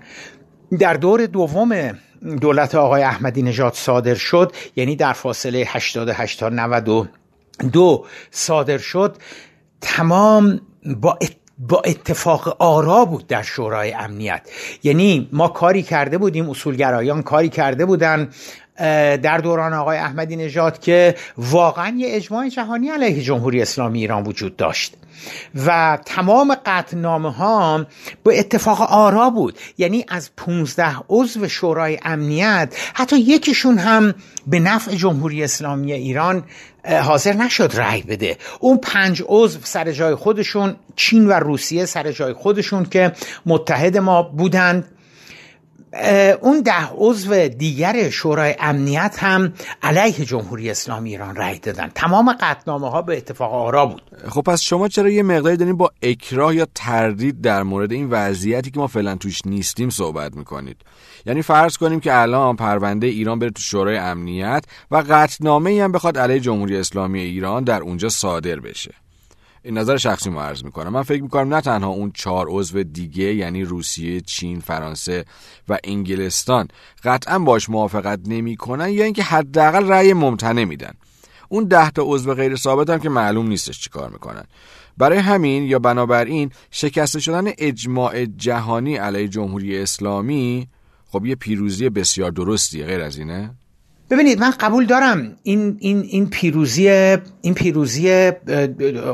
در 0.78 0.94
دور 0.94 1.26
دوم 1.26 1.98
دولت 2.40 2.74
آقای 2.74 3.02
احمدی 3.02 3.42
نژاد 3.42 3.74
صادر 3.74 4.14
شد 4.14 4.52
یعنی 4.76 4.96
در 4.96 5.12
فاصله 5.12 5.64
88 5.66 6.40
تا 6.40 6.48
92 6.48 7.06
صادر 8.30 8.78
شد 8.78 9.16
تمام 9.80 10.60
با 10.96 11.18
با 11.58 11.82
اتفاق 11.84 12.56
آرا 12.58 13.04
بود 13.04 13.26
در 13.26 13.42
شورای 13.42 13.92
امنیت. 13.92 14.48
یعنی 14.82 15.28
ما 15.32 15.48
کاری 15.48 15.82
کرده 15.82 16.18
بودیم 16.18 16.50
اصولگرایان 16.50 17.22
کاری 17.22 17.48
کرده 17.48 17.86
بودن 17.86 18.30
در 19.22 19.38
دوران 19.38 19.72
آقای 19.72 19.98
احمدی 19.98 20.36
نژاد 20.36 20.78
که 20.78 21.14
واقعا 21.38 21.94
یه 21.98 22.08
اجماع 22.10 22.48
جهانی 22.48 22.88
علیه 22.88 23.22
جمهوری 23.22 23.62
اسلامی 23.62 23.98
ایران 24.00 24.22
وجود 24.22 24.56
داشت. 24.56 24.94
و 25.66 25.98
تمام 26.06 26.56
قطنامه 26.66 27.32
ها 27.32 27.86
به 28.24 28.38
اتفاق 28.38 28.82
آرا 28.82 29.30
بود. 29.30 29.58
یعنی 29.78 30.04
از 30.08 30.30
15 30.36 30.96
عضو 31.08 31.48
شورای 31.48 31.98
امنیت 32.02 32.74
حتی 32.94 33.18
یکیشون 33.18 33.78
هم 33.78 34.14
به 34.46 34.60
نفع 34.60 34.94
جمهوری 34.94 35.44
اسلامی 35.44 35.92
ایران 35.92 36.44
حاضر 37.02 37.32
نشد 37.32 37.70
رأی 37.74 38.02
بده. 38.02 38.36
اون 38.60 38.78
پنج 38.78 39.22
عضو 39.26 39.58
سر 39.62 39.92
جای 39.92 40.14
خودشون 40.14 40.76
چین 40.96 41.26
و 41.26 41.32
روسیه 41.32 41.84
سر 41.84 42.12
جای 42.12 42.32
خودشون 42.32 42.84
که 42.84 43.12
متحد 43.46 43.96
ما 43.98 44.22
بودند. 44.22 44.95
اون 46.40 46.60
ده 46.60 46.88
عضو 46.94 47.48
دیگر 47.48 48.10
شورای 48.10 48.56
امنیت 48.60 49.16
هم 49.18 49.52
علیه 49.82 50.24
جمهوری 50.24 50.70
اسلامی 50.70 51.10
ایران 51.10 51.36
رأی 51.36 51.58
دادن. 51.58 51.90
تمام 51.94 52.36
قطنامه 52.40 52.90
ها 52.90 53.02
به 53.02 53.16
اتفاق 53.16 53.52
آرا 53.52 53.86
بود. 53.86 54.02
خب 54.28 54.40
پس 54.40 54.60
شما 54.60 54.88
چرا 54.88 55.10
یه 55.10 55.22
مقداری 55.22 55.56
دارین 55.56 55.76
با 55.76 55.90
اکراه 56.02 56.54
یا 56.54 56.66
تردید 56.74 57.40
در 57.40 57.62
مورد 57.62 57.92
این 57.92 58.10
وضعیتی 58.10 58.70
که 58.70 58.80
ما 58.80 58.86
فعلا 58.86 59.16
توش 59.16 59.40
نیستیم 59.46 59.90
صحبت 59.90 60.36
می‌کنید؟ 60.36 60.76
یعنی 61.26 61.42
فرض 61.42 61.76
کنیم 61.76 62.00
که 62.00 62.20
الان 62.20 62.56
پرونده 62.56 63.06
ایران 63.06 63.38
بره 63.38 63.50
تو 63.50 63.62
شورای 63.62 63.96
امنیت 63.96 64.64
و 64.90 65.04
قطنامه 65.10 65.70
ای 65.70 65.80
هم 65.80 65.92
بخواد 65.92 66.18
علیه 66.18 66.40
جمهوری 66.40 66.76
اسلامی 66.76 67.20
ایران 67.20 67.64
در 67.64 67.80
اونجا 67.80 68.08
صادر 68.08 68.60
بشه. 68.60 68.94
این 69.66 69.78
نظر 69.78 69.96
شخصی 69.96 70.30
ما 70.30 70.42
عرض 70.42 70.64
می‌کنم. 70.64 70.92
من 70.92 71.02
فکر 71.02 71.22
می‌کنم 71.22 71.54
نه 71.54 71.60
تنها 71.60 71.88
اون 71.88 72.12
چهار 72.14 72.46
عضو 72.48 72.82
دیگه 72.82 73.34
یعنی 73.34 73.64
روسیه 73.64 74.20
چین 74.20 74.60
فرانسه 74.60 75.24
و 75.68 75.78
انگلستان 75.84 76.68
قطعا 77.04 77.38
باش 77.38 77.70
موافقت 77.70 78.20
نمی‌کنن 78.26 78.88
یا 78.88 79.04
اینکه 79.04 79.22
حداقل 79.22 79.88
رأی 79.88 80.12
ممتنع 80.12 80.64
میدن. 80.64 80.92
اون 81.48 81.64
ده 81.64 81.90
تا 81.90 82.02
عضو 82.06 82.34
غیر 82.34 82.56
ثابت 82.56 82.90
هم 82.90 82.98
که 82.98 83.08
معلوم 83.08 83.46
نیستش 83.46 83.80
چیکار 83.80 84.10
می‌کنن. 84.10 84.44
برای 84.96 85.18
همین 85.18 85.62
یا 85.62 85.78
بنابراین 85.78 86.50
شکسته 86.70 87.20
شدن 87.20 87.44
اجماع 87.58 88.24
جهانی 88.24 88.96
علیه 88.96 89.28
جمهوری 89.28 89.78
اسلامی 89.78 90.68
خب 91.08 91.26
یه 91.26 91.34
پیروزی 91.34 91.88
بسیار 91.88 92.30
درستیه 92.30 92.86
غیر 92.86 93.00
از 93.00 93.18
اینه؟ 93.18 93.54
ببینید 94.10 94.40
من 94.40 94.50
قبول 94.50 94.86
دارم 94.86 95.36
این 95.42 95.76
این 95.80 96.00
این 96.00 96.30
پیروزی 96.30 96.88
این 97.40 97.54
پیروزی 97.54 98.32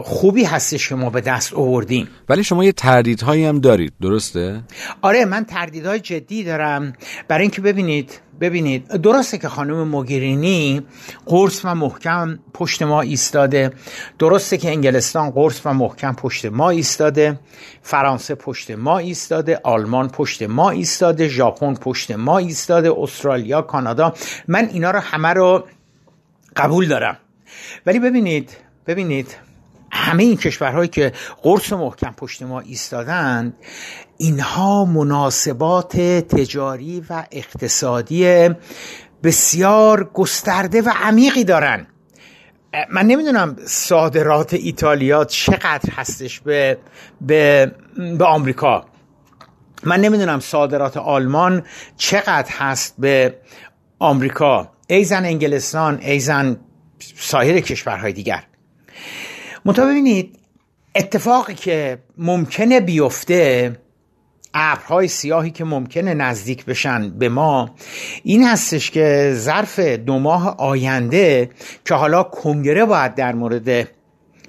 خوبی 0.02 0.44
هستش 0.44 0.88
که 0.88 0.94
ما 0.94 1.10
به 1.10 1.20
دست 1.20 1.54
آوردیم. 1.54 2.08
ولی 2.28 2.44
شما 2.44 2.64
یه 2.64 2.72
تردیدهایی 2.72 3.44
هم 3.44 3.58
دارید 3.58 3.92
درسته؟ 4.02 4.62
آره 5.02 5.24
من 5.24 5.44
تردیدهای 5.44 6.00
جدی 6.00 6.44
دارم. 6.44 6.92
برای 7.28 7.42
اینکه 7.42 7.60
ببینید 7.60 8.20
ببینید 8.42 8.86
درسته 8.88 9.38
که 9.38 9.48
خانم 9.48 9.88
موگرینی 9.88 10.82
قرص 11.26 11.60
و 11.64 11.74
محکم 11.74 12.38
پشت 12.54 12.82
ما 12.82 13.00
ایستاده. 13.00 13.72
درسته 14.18 14.58
که 14.58 14.70
انگلستان 14.70 15.30
قرص 15.30 15.60
و 15.64 15.74
محکم 15.74 16.12
پشت 16.12 16.46
ما 16.46 16.70
ایستاده. 16.70 17.40
فرانسه 17.82 18.34
پشت 18.34 18.70
ما 18.70 18.98
ایستاده. 18.98 19.60
آلمان 19.64 20.08
پشت 20.08 20.42
ما 20.42 20.70
ایستاده. 20.70 21.28
ژاپن 21.28 21.74
پشت 21.74 22.10
ما 22.10 22.38
ایستاده. 22.38 22.92
استرالیا 22.98 23.62
کانادا. 23.62 24.14
من 24.48 24.68
اینا 24.72 24.90
رو 24.90 24.98
همه 24.98 25.28
رو 25.28 25.66
قبول 26.56 26.88
دارم. 26.88 27.18
ولی 27.86 27.98
ببینید 27.98 28.50
ببینید 28.86 29.36
همه 29.92 30.22
این 30.22 30.36
کشورهایی 30.36 30.88
که 30.88 31.12
قرص 31.42 31.72
محکم 31.72 32.14
پشت 32.16 32.42
ما 32.42 32.60
ایستادند 32.60 33.54
اینها 34.16 34.84
مناسبات 34.84 35.96
تجاری 36.00 37.04
و 37.10 37.24
اقتصادی 37.32 38.50
بسیار 39.22 40.10
گسترده 40.14 40.82
و 40.82 40.92
عمیقی 41.02 41.44
دارن. 41.44 41.86
من 42.90 43.06
نمی‌دونم 43.06 43.56
صادرات 43.66 44.54
ایتالیا 44.54 45.24
چقدر 45.24 45.90
هستش 45.92 46.40
به, 46.40 46.78
به, 47.20 47.72
به 48.18 48.24
آمریکا. 48.24 48.84
من 49.84 50.00
نمی‌دونم 50.00 50.40
صادرات 50.40 50.96
آلمان 50.96 51.62
چقدر 51.96 52.50
هست 52.50 52.94
به 52.98 53.38
آمریکا. 53.98 54.68
ایزن 54.86 55.24
انگلستان 55.24 55.98
ایزن 56.02 56.56
سایر 57.16 57.60
کشورهای 57.60 58.12
دیگر. 58.12 58.42
منتها 59.64 59.86
ببینید 59.86 60.38
اتفاقی 60.94 61.54
که 61.54 62.02
ممکنه 62.18 62.80
بیفته 62.80 63.76
ابرهای 64.54 65.08
سیاهی 65.08 65.50
که 65.50 65.64
ممکنه 65.64 66.14
نزدیک 66.14 66.64
بشن 66.64 67.10
به 67.10 67.28
ما 67.28 67.70
این 68.22 68.46
هستش 68.46 68.90
که 68.90 69.32
ظرف 69.34 69.78
دو 69.78 70.18
ماه 70.18 70.56
آینده 70.58 71.50
که 71.84 71.94
حالا 71.94 72.22
کنگره 72.22 72.84
باید 72.84 73.14
در 73.14 73.34
مورد 73.34 73.88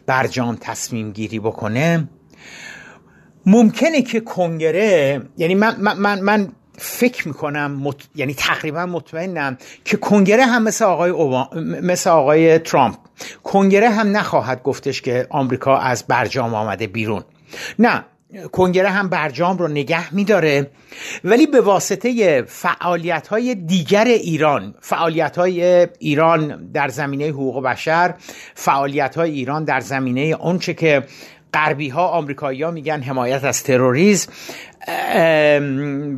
برجام 0.06 0.58
تصمیم 0.62 1.12
گیری 1.12 1.40
بکنه 1.40 2.10
ممکنه 3.46 4.02
که 4.02 4.20
کنگره 4.20 5.22
یعنی 5.38 5.56
من, 5.56 5.76
من, 5.80 6.20
من 6.20 6.48
فکر 6.78 7.28
می‌کنم 7.28 7.94
یعنی 8.16 8.34
تقریبا 8.34 8.86
مطمئنم 8.86 9.58
که 9.86 9.98
کنگره 9.98 10.46
هم 10.46 10.64
مثل 10.64 10.86
آقای, 10.86 11.12
مثل 11.82 12.10
آقای 12.10 12.60
ترامپ 12.60 12.96
کنگره 13.44 13.90
هم 13.90 14.18
نخواهد 14.18 14.64
گفتش 14.64 15.02
که 15.02 15.28
آمریکا 15.30 15.78
از 15.78 16.04
برجام 16.08 16.56
آمده 16.56 16.88
بیرون. 16.88 17.24
نه 17.80 18.06
کنگره 18.52 18.90
هم 18.90 19.10
برجام 19.10 19.58
رو 19.58 19.68
نگه 19.68 20.14
میداره. 20.14 20.72
ولی 21.24 21.48
به 21.48 21.62
واسطه 21.62 22.42
فعالیت 22.48 23.28
های 23.28 23.56
دیگر 23.56 24.06
ایران 24.06 24.76
فعالیت 24.82 25.38
های 25.38 25.88
ایران 26.00 26.72
در 26.72 26.88
زمینه 26.88 27.28
حقوق 27.28 27.64
بشر 27.64 28.14
فعالیت 28.56 29.16
های 29.16 29.32
ایران 29.32 29.64
در 29.64 29.80
زمینه 29.80 30.36
آنچه 30.36 30.74
که 30.74 31.04
غربی 31.54 31.90
ها 31.90 32.08
آمریکایی 32.08 32.64
ها 32.64 32.72
میگن 32.72 33.02
حمایت 33.02 33.44
از 33.44 33.64
تروریسم 33.64 34.32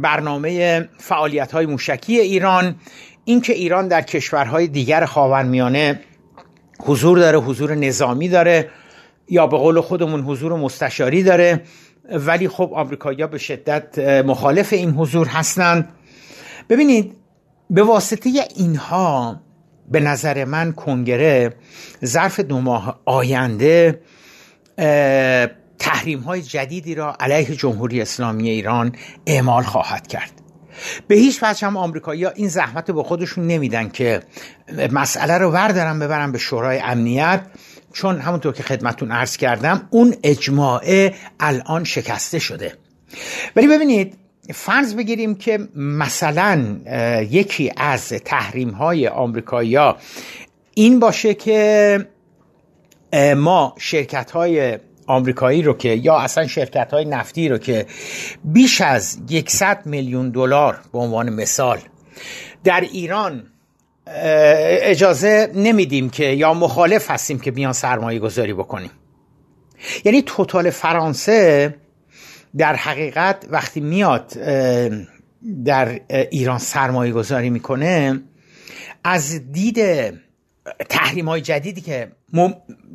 برنامه 0.01 0.81
فعالیت 0.97 1.51
های 1.51 1.65
موشکی 1.65 2.19
ایران 2.19 2.75
اینکه 3.25 3.53
ایران 3.53 3.87
در 3.87 4.01
کشورهای 4.01 4.67
دیگر 4.67 5.05
خاورمیانه 5.05 5.99
حضور 6.79 7.19
داره 7.19 7.37
حضور 7.37 7.75
نظامی 7.75 8.29
داره 8.29 8.69
یا 9.29 9.47
به 9.47 9.57
قول 9.57 9.81
خودمون 9.81 10.21
حضور 10.21 10.55
مستشاری 10.55 11.23
داره. 11.23 11.61
ولی 12.11 12.47
خب 12.47 12.71
آمریکایی‌ها 12.73 13.27
به 13.27 13.37
شدت 13.37 13.99
مخالف 13.99 14.73
این 14.73 14.91
حضور 14.91 15.27
هستند. 15.27 15.89
ببینید 16.69 17.15
به 17.69 17.83
واسطه 17.83 18.47
اینها 18.55 19.41
به 19.91 19.99
نظر 19.99 20.45
من 20.45 20.71
کنگره 20.71 21.55
ظرف 22.05 22.39
دو 22.39 22.61
ماه 22.61 23.01
آینده 23.05 24.01
تحریم 25.79 26.19
های 26.19 26.41
جدیدی 26.41 26.95
را 26.95 27.17
علیه 27.19 27.55
جمهوری 27.55 28.01
اسلامی 28.01 28.49
ایران 28.49 28.95
اعمال 29.25 29.63
خواهد 29.63 30.07
کرد. 30.07 30.31
به 31.07 31.15
هیچ 31.15 31.39
وجه 31.43 31.67
هم 31.67 31.77
آمریکایی 31.77 32.23
ها 32.23 32.29
این 32.29 32.47
زحمت 32.47 32.89
رو 32.89 32.95
به 32.95 33.03
خودشون 33.03 33.47
نمیدن 33.47 33.89
که 33.89 34.19
مسئله 34.91 35.37
رو 35.37 35.51
وردارن 35.51 35.99
ببرن 35.99 36.31
به 36.31 36.37
شورای 36.37 36.79
امنیت. 36.79 37.41
چون 37.93 38.19
همونطور 38.19 38.53
که 38.53 38.63
خدمتون 38.63 39.11
عرض 39.11 39.37
کردم 39.37 39.87
اون 39.89 40.15
اجماعه 40.23 41.13
الان 41.39 41.83
شکسته 41.83 42.39
شده. 42.39 42.73
ولی 43.55 43.67
ببینید 43.67 44.17
فرض 44.53 44.95
بگیریم 44.95 45.35
که 45.35 45.59
مثلا 45.75 46.77
یکی 47.31 47.71
از 47.77 48.09
تحریم 48.09 48.69
های 48.69 49.07
آمریکایی 49.07 49.77
این 50.73 50.99
باشه 50.99 51.33
که 51.33 51.99
ما 53.37 53.75
شرکت 53.79 54.31
های 54.31 54.79
آمریکایی 55.07 55.61
رو 55.61 55.73
که 55.73 55.89
یا 55.89 56.17
اصلا 56.17 56.47
شرکت 56.47 56.93
های 56.93 57.05
نفتی 57.05 57.49
رو 57.49 57.57
که 57.57 57.85
بیش 58.43 58.81
از 58.81 59.17
100 59.47 59.85
میلیون 59.85 60.29
دلار 60.29 60.79
به 60.91 60.99
عنوان 60.99 61.29
مثال 61.29 61.79
در 62.63 62.81
ایران 62.81 63.43
اجازه 64.07 65.51
نمیدیم 65.55 66.09
که 66.09 66.25
یا 66.25 66.53
مخالف 66.53 67.11
هستیم 67.11 67.39
که 67.39 67.51
بیان 67.51 67.73
سرمایه 67.73 68.19
گذاری 68.19 68.53
بکنیم. 68.53 68.91
یعنی 70.05 70.21
توتال 70.21 70.69
فرانسه 70.69 71.75
در 72.57 72.75
حقیقت 72.75 73.45
وقتی 73.49 73.79
میاد 73.79 74.33
در 75.65 75.99
ایران 76.09 76.57
سرمایه 76.57 77.11
گذاری 77.11 77.49
می‌کنه 77.49 78.21
از 79.03 79.51
دید 79.51 79.79
تحریم 80.89 81.29
های 81.29 81.41
جدیدی 81.41 81.81
که 81.81 82.11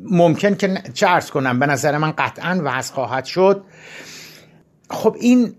ممکن 0.03 0.55
که 0.55 0.81
چه 0.93 1.07
ارز 1.07 1.29
کنم 1.29 1.59
به 1.59 1.65
نظر 1.65 1.97
من 1.97 2.11
قطعا 2.11 2.61
وضع 2.63 2.93
خواهد 2.93 3.25
شد. 3.25 3.63
خب 4.89 5.15
این 5.19 5.55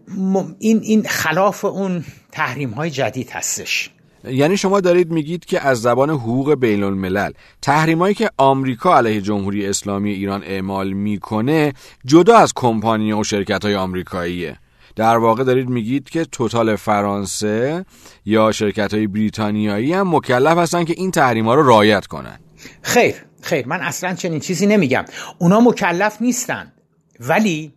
این 0.58 0.80
این 0.82 1.02
خلاف 1.02 1.64
اون 1.64 2.04
تحریم 2.32 2.70
های 2.70 2.90
جدید 2.90 3.30
هستش. 3.30 3.90
یعنی 4.24 4.56
شما 4.56 4.80
دارید 4.80 5.10
میگید 5.10 5.44
که 5.44 5.66
از 5.66 5.82
زبان 5.82 6.10
حقوق 6.10 6.54
بین 6.54 6.82
الملل 6.82 7.32
تحریمایی 7.62 8.14
که 8.14 8.30
آمریکا 8.36 8.96
علیه 8.96 9.20
جمهوری 9.20 9.66
اسلامی 9.66 10.10
ایران 10.10 10.42
اعمال 10.44 10.92
می‌کنه 10.92 11.72
جدا 12.04 12.36
از 12.36 12.52
کمپانی 12.56 13.12
و 13.12 13.24
شرکت 13.24 13.64
های 13.64 13.74
آمریکاییه. 13.74 14.58
در 14.96 15.16
واقع 15.16 15.44
دارید 15.44 15.68
میگید 15.68 16.10
که 16.10 16.24
توتال 16.24 16.76
فرانسه 16.76 17.84
یا 18.24 18.52
شرکت 18.52 18.94
های 18.94 19.06
بریتانیایی 19.06 19.92
هم 19.92 20.14
مکلف 20.14 20.58
هستن 20.58 20.84
که 20.84 20.94
این 20.96 21.10
تحریم 21.10 21.46
ها 21.46 21.54
رو 21.54 21.68
رعایت 21.68 22.06
کنن. 22.06 22.38
خیر 22.82 23.14
خیر. 23.42 23.66
من 23.66 23.80
اصلا 23.80 24.14
چنین 24.14 24.40
چیزی 24.40 24.66
نمیگم. 24.66 25.04
اونا 25.38 25.60
مکلف 25.60 26.16
نیستند 26.20 26.72
ولی 27.20 27.72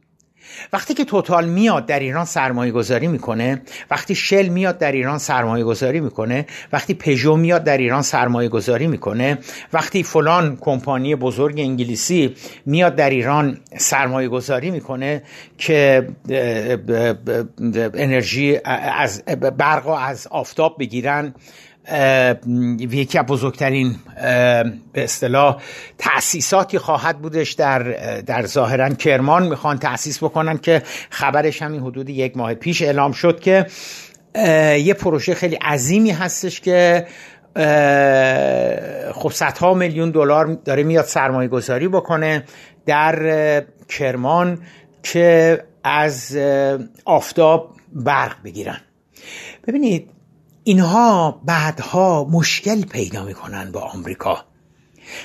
وقتی 0.73 0.93
که 0.93 1.05
توتال 1.05 1.45
میاد 1.49 1.85
در 1.85 1.99
ایران 1.99 2.25
سرمایه 2.25 2.71
گذاری 2.71 3.07
می‌کنه 3.07 3.61
وقتی 3.91 4.15
شل 4.15 4.47
میاد 4.47 4.77
در 4.77 4.91
ایران 4.91 5.17
سرمایه 5.17 5.63
گذاری 5.63 5.99
می‌کنه 5.99 6.45
وقتی 6.73 6.93
پژو 6.93 7.35
میاد 7.35 7.63
در 7.63 7.77
ایران 7.77 8.01
سرمایه 8.01 8.49
گذاری 8.49 8.87
می‌کنه 8.87 9.37
وقتی 9.73 10.03
فلان 10.03 10.57
کمپانی 10.61 11.15
بزرگ 11.15 11.59
انگلیسی 11.59 12.35
میاد 12.65 12.95
در 12.95 13.09
ایران 13.09 13.57
سرمایه 13.77 14.27
گذاری 14.27 14.71
می‌کنه 14.71 15.23
که 15.57 16.07
انرژی 17.93 18.59
از 18.65 19.23
برق 19.57 19.87
از 19.87 20.27
آفتاب 20.27 20.75
بگیرن 20.79 21.33
یکی 22.79 23.17
از 23.17 23.25
بزرگترین 23.25 23.95
به 24.93 25.03
اصطلاح 25.03 25.61
تأسیساتی 25.97 26.77
خواهد 26.77 27.19
بودش 27.19 27.51
در 27.51 27.79
در 28.21 28.45
ظاهرا 28.45 28.89
کرمان. 28.89 29.47
می‌خوان 29.47 29.77
تأسیس 29.79 30.23
بکنن 30.23 30.57
که 30.57 30.81
خبرش 31.09 31.61
همین 31.61 31.81
حدود 31.81 32.09
یک 32.09 32.37
ماه 32.37 32.53
پیش 32.53 32.81
اعلام 32.81 33.11
شد 33.11 33.39
که 33.39 33.65
یه 34.77 34.93
پروژه 34.93 35.33
خیلی 35.33 35.55
عظیمی 35.55 36.11
هستش 36.11 36.61
که 36.61 37.07
خب 39.13 39.31
صدها 39.31 39.73
میلیون 39.73 40.11
دلار 40.11 40.45
داره 40.65 40.83
میاد 40.83 41.05
سرمایه 41.05 41.47
گذاری 41.47 41.87
بکنه 41.87 42.43
در 42.85 43.65
کرمان 43.89 44.61
که 45.03 45.63
از 45.83 46.37
آفتاب 47.05 47.75
برق 47.93 48.35
بگیرن. 48.43 48.77
ببینید 49.67 50.09
اینها 50.67 51.41
بعدها 51.45 52.27
مشکل 52.31 52.85
پیدا 52.85 53.23
می‌کنن 53.23 53.71
با 53.71 53.81
آمریکا. 53.81 54.45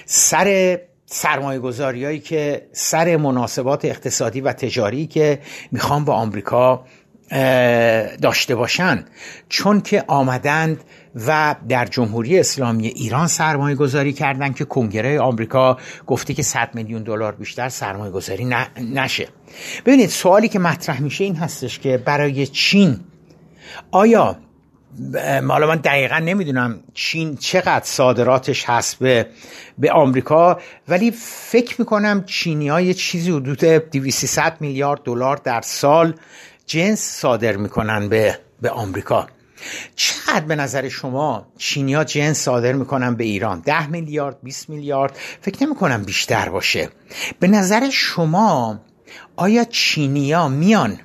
سر 0.07 0.79
سرمایه 1.07 1.59
گذاری 1.59 2.21
که 2.21 2.69
سر 2.73 3.17
مناسبات 3.17 3.85
اقتصادی 3.85 4.41
و 4.41 4.53
تجاری 4.53 5.07
که 5.07 5.41
می‌خوان 5.73 6.05
با 6.05 6.15
آمریکا 6.15 6.85
داشته 8.23 8.55
باشن. 8.55 9.05
چون 9.49 9.81
که 9.81 10.05
آمدند 10.07 10.85
و 11.27 11.57
در 11.69 11.87
جمهوری 11.87 12.41
اسلامی 12.41 12.87
ایران 12.87 13.27
سرمایه 13.27 13.77
گذاری 13.77 14.13
کردن 14.13 14.53
که 14.53 14.65
کنگره 14.65 15.21
آمریکا 15.21 15.79
گفته 16.07 16.35
که 16.35 16.43
100 16.43 16.75
میلیون 16.75 17.03
دلار 17.03 17.33
بیشتر 17.33 17.69
سرمایه 17.69 18.13
گذاری 18.13 18.51
نشه. 18.77 19.29
ببینید 19.87 20.11
سوالی 20.11 20.49
که 20.49 20.59
مطرح 20.59 21.03
میشه 21.03 21.25
این 21.25 21.37
هستش 21.37 21.79
که 21.79 21.99
برای 21.99 22.47
چین 22.47 23.01
آیا 23.91 24.37
حالا 25.49 25.67
من 25.67 25.77
دقیقا 25.77 26.19
نمی‌دونم 26.19 26.81
چین 26.95 27.37
چقدر 27.37 27.85
صادراتش 27.85 28.65
هست 28.69 28.99
به, 28.99 29.27
به 29.79 29.93
آمریکا 29.93 30.61
ولی 30.89 31.11
فکر 31.51 31.77
می‌کنم 31.79 32.25
چینی 32.25 32.69
های 32.69 32.95
چیزی 32.95 33.31
حدود 33.31 33.65
200 33.65 34.41
میلیارد 34.61 35.03
دلار 35.03 35.37
در 35.37 35.61
سال 35.61 36.15
جنس 36.67 37.01
صادر 37.01 37.57
می‌کنن 37.57 38.09
به, 38.09 38.39
به 38.63 38.71
آمریکا. 38.71 39.27
چقدر 39.97 40.45
به 40.45 40.57
نظر 40.57 40.89
شما 40.89 41.47
چینیا 41.59 42.05
جنس 42.05 42.39
صادر 42.39 42.73
می‌کنن 42.73 43.15
به 43.15 43.25
ایران؟ 43.25 43.61
ده 43.61 43.87
میلیارد 43.87 44.37
20 44.43 44.71
میلیارد؟ 44.71 45.19
فکر 45.41 45.67
نمی 45.67 45.75
کنم 45.75 46.03
بیشتر 46.03 46.49
باشه. 46.49 46.89
به 47.41 47.49
نظر 47.49 47.91
شما 47.91 48.81
آیا 49.37 49.65
چینیا 49.65 50.49
میان 50.49 50.99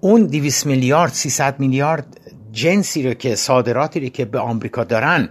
اون 0.00 0.26
200 0.26 0.66
میلیارد 0.66 1.12
300 1.12 1.60
میلیارد 1.60 2.19
جنسی 2.52 3.08
رو 3.08 3.14
که 3.14 3.34
صادراتی 3.34 4.00
رو 4.00 4.08
که 4.08 4.24
به 4.24 4.38
آمریکا 4.38 4.84
دارن 4.84 5.28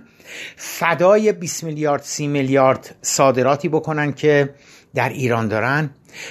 فدای 0.55 1.31
20 1.31 1.63
میلیارد 1.63 2.01
30 2.01 2.27
میلیارد 2.27 2.95
صادراتی 3.01 3.69
بکنن 3.69 4.13
که 4.13 4.49
در 4.95 5.09
ایران 5.09 5.47
دارن 5.47 5.89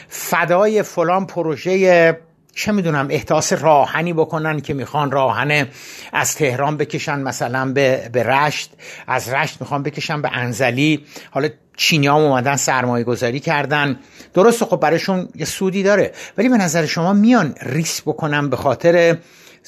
فدای 0.09 0.83
فلان 0.83 1.27
پروژه 1.27 2.19
چه 2.55 2.73
می‌دونم 2.73 3.07
احتاس 3.11 3.53
راهنی 3.53 4.13
بکنن 4.13 4.61
که 4.61 4.75
می‌خوان 4.75 5.11
راهن 5.11 5.67
از 6.13 6.35
تهران 6.35 6.77
بکشن 6.77 7.19
مثلا 7.19 7.73
به, 7.73 8.11
به 8.13 8.23
رشت 8.23 8.71
از 9.07 9.29
رشت 9.29 9.61
می‌خوان 9.61 9.83
بکشن 9.83 10.23
به 10.23 10.31
انزلی. 10.33 11.05
حالا 11.31 11.49
چینی 11.77 12.07
هم 12.07 12.15
اومدن 12.15 12.57
سرمایه 12.57 13.05
گذاری 13.05 13.41
کردن. 13.41 13.99
درسته 14.35 14.65
خب 14.65 14.77
برایشون 14.77 15.29
یه 15.35 15.45
سودی 15.45 15.83
داره 15.83 16.13
ولی 16.39 16.49
به 16.49 16.57
نظر 16.57 16.87
شما 16.87 17.13
میان 17.13 17.55
ریس 17.63 18.01
بکنن 18.01 18.49
به 18.49 18.57
خاطر 18.57 19.17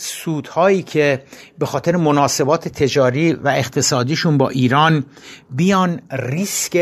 سودهایی 0.01 0.83
که 0.83 1.23
به 1.59 1.67
خاطر 1.67 1.97
مناسبات 1.97 2.69
تجاری 2.69 3.33
و 3.33 3.49
اقتصادیشون 3.49 4.39
با 4.39 4.49
ایران 4.49 5.05
بیان 5.51 6.01
ریسک 6.13 6.77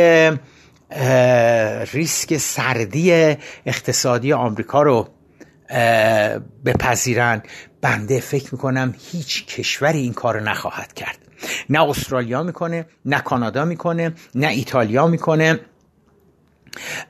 ریسک 1.92 2.36
سردی 2.36 3.36
اقتصادی 3.66 4.32
آمریکا 4.32 4.82
رو 4.82 5.08
بپذیرن. 6.64 7.42
بنده 7.80 8.20
فکر 8.20 8.48
می‌کنم 8.52 8.94
هیچ 9.12 9.46
کشوری 9.46 9.98
این 9.98 10.12
کار 10.12 10.42
نخواهد 10.42 10.92
کرد. 10.94 11.18
نه 11.70 11.82
استرالیا 11.82 12.42
می‌کنه 12.42 12.86
نه 13.04 13.20
کانادا 13.20 13.64
می‌کنه 13.64 14.12
نه 14.34 14.46
ایتالیا 14.46 15.06
می‌کنه 15.06 15.60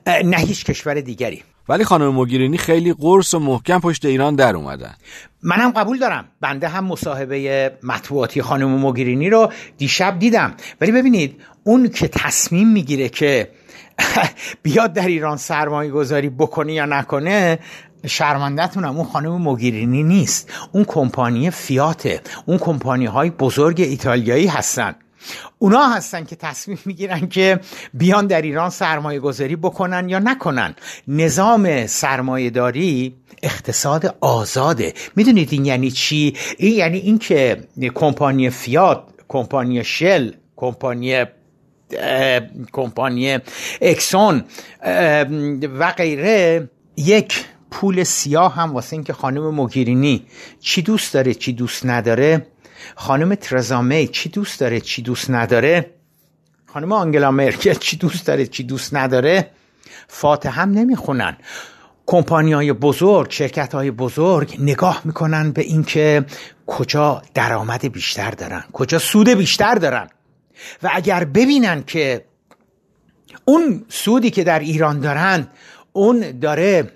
نه 0.07 0.37
هیچ 0.37 0.65
کشور 0.65 1.01
دیگری. 1.01 1.43
ولی 1.69 1.83
خانم 1.83 2.07
موگیرینی 2.07 2.57
خیلی 2.57 2.93
قرص 2.93 3.33
و 3.33 3.39
محکم 3.39 3.79
پشت 3.79 4.05
ایران 4.05 4.35
در 4.35 4.55
اومدن. 4.55 4.95
منم 5.43 5.71
قبول 5.71 5.99
دارم. 5.99 6.25
بنده 6.41 6.67
هم 6.67 6.85
مصاحبه 6.85 7.71
مطبوعاتی 7.83 8.41
خانم 8.41 8.69
موگیرینی 8.69 9.29
رو 9.29 9.51
دیشب 9.77 10.19
دیدم. 10.19 10.53
ولی 10.81 10.91
ببینید 10.91 11.41
اون 11.63 11.89
که 11.89 12.07
تصمیم 12.07 12.67
می‌گیره 12.67 13.09
که 13.09 13.51
بیاد 14.63 14.93
در 14.93 15.07
ایران 15.07 15.37
سرمایه 15.37 15.91
گذاری 15.91 16.29
بکنه 16.29 16.73
یا 16.73 16.85
نکنه 16.85 17.59
شرمندتونم 18.07 18.97
اون 18.97 19.05
خانم 19.05 19.41
موگیرینی 19.41 20.03
نیست. 20.03 20.51
اون 20.71 20.83
کمپانی 20.83 21.51
فیاته. 21.51 22.21
اون 22.45 22.57
کمپانی 22.57 23.05
های 23.05 23.29
بزرگ 23.29 23.81
ایتالیایی 23.81 24.47
هستن. 24.47 24.95
اونا 25.57 25.89
هستن 25.89 26.25
که 26.25 26.35
تصمیم 26.35 26.79
می‌گیرن 26.85 27.27
که 27.27 27.59
بیان 27.93 28.27
در 28.27 28.41
ایران 28.41 28.69
سرمایه 28.69 29.19
گذاری 29.19 29.55
بکنن 29.55 30.09
یا 30.09 30.19
نکنن. 30.19 30.75
نظام 31.07 31.87
سرمایه 31.87 32.49
داری 32.49 33.15
اقتصاد 33.43 34.15
آزاده. 34.21 34.93
می‌دونید 35.15 35.49
این 35.51 35.65
یعنی 35.65 35.91
چی؟ 35.91 36.35
این 36.57 36.73
یعنی 36.73 36.97
اینکه 36.97 37.63
کمپانی 37.95 38.49
فیات 38.49 39.03
کمپانی 39.27 39.83
شل 39.83 40.31
کمپانی 40.55 41.25
کمپانی 42.71 43.37
اکسون 43.81 44.43
و 45.79 45.93
غیره 45.97 46.69
یک 46.97 47.45
پول 47.71 48.03
سیاه 48.03 48.55
هم 48.55 48.73
واسه 48.73 48.93
اینکه 48.93 49.13
خانم 49.13 49.49
موگیرینی 49.49 50.25
چی 50.59 50.81
دوست 50.81 51.13
داره 51.13 51.33
چی 51.33 51.53
دوست 51.53 51.85
نداره؟ 51.85 52.45
خانم 52.95 53.35
ترزامی 53.35 54.07
چی 54.07 54.29
دوست 54.29 54.59
داره 54.59 54.79
چی 54.81 55.01
دوست 55.01 55.31
نداره؟ 55.31 55.93
خانم 56.65 56.91
آنگلا 56.91 57.31
مرکل 57.31 57.73
چی 57.73 57.97
دوست 57.97 58.27
داره 58.27 58.45
چی 58.45 58.63
دوست 58.63 58.95
نداره؟ 58.95 59.51
فاتح 60.07 60.59
هم 60.59 60.71
نمی‌خونن. 60.71 61.37
کمپانی 62.05 62.53
های 62.53 62.73
بزرگ 62.73 63.31
شرکت 63.31 63.75
های 63.75 63.91
بزرگ 63.91 64.57
نگاه 64.59 65.01
می‌کنن 65.05 65.51
به 65.51 65.61
اینکه 65.61 66.25
کجا 66.65 67.21
درآمد 67.33 67.91
بیشتر 67.91 68.31
دارن 68.31 68.63
کجا 68.73 68.99
سود 68.99 69.29
بیشتر 69.29 69.75
دارن. 69.75 70.07
و 70.83 70.89
اگر 70.93 71.23
ببینن 71.23 71.83
که 71.83 72.25
اون 73.45 73.85
سودی 73.89 74.29
که 74.29 74.43
در 74.43 74.59
ایران 74.59 74.99
دارن 74.99 75.47
اون 75.93 76.39
داره 76.39 76.91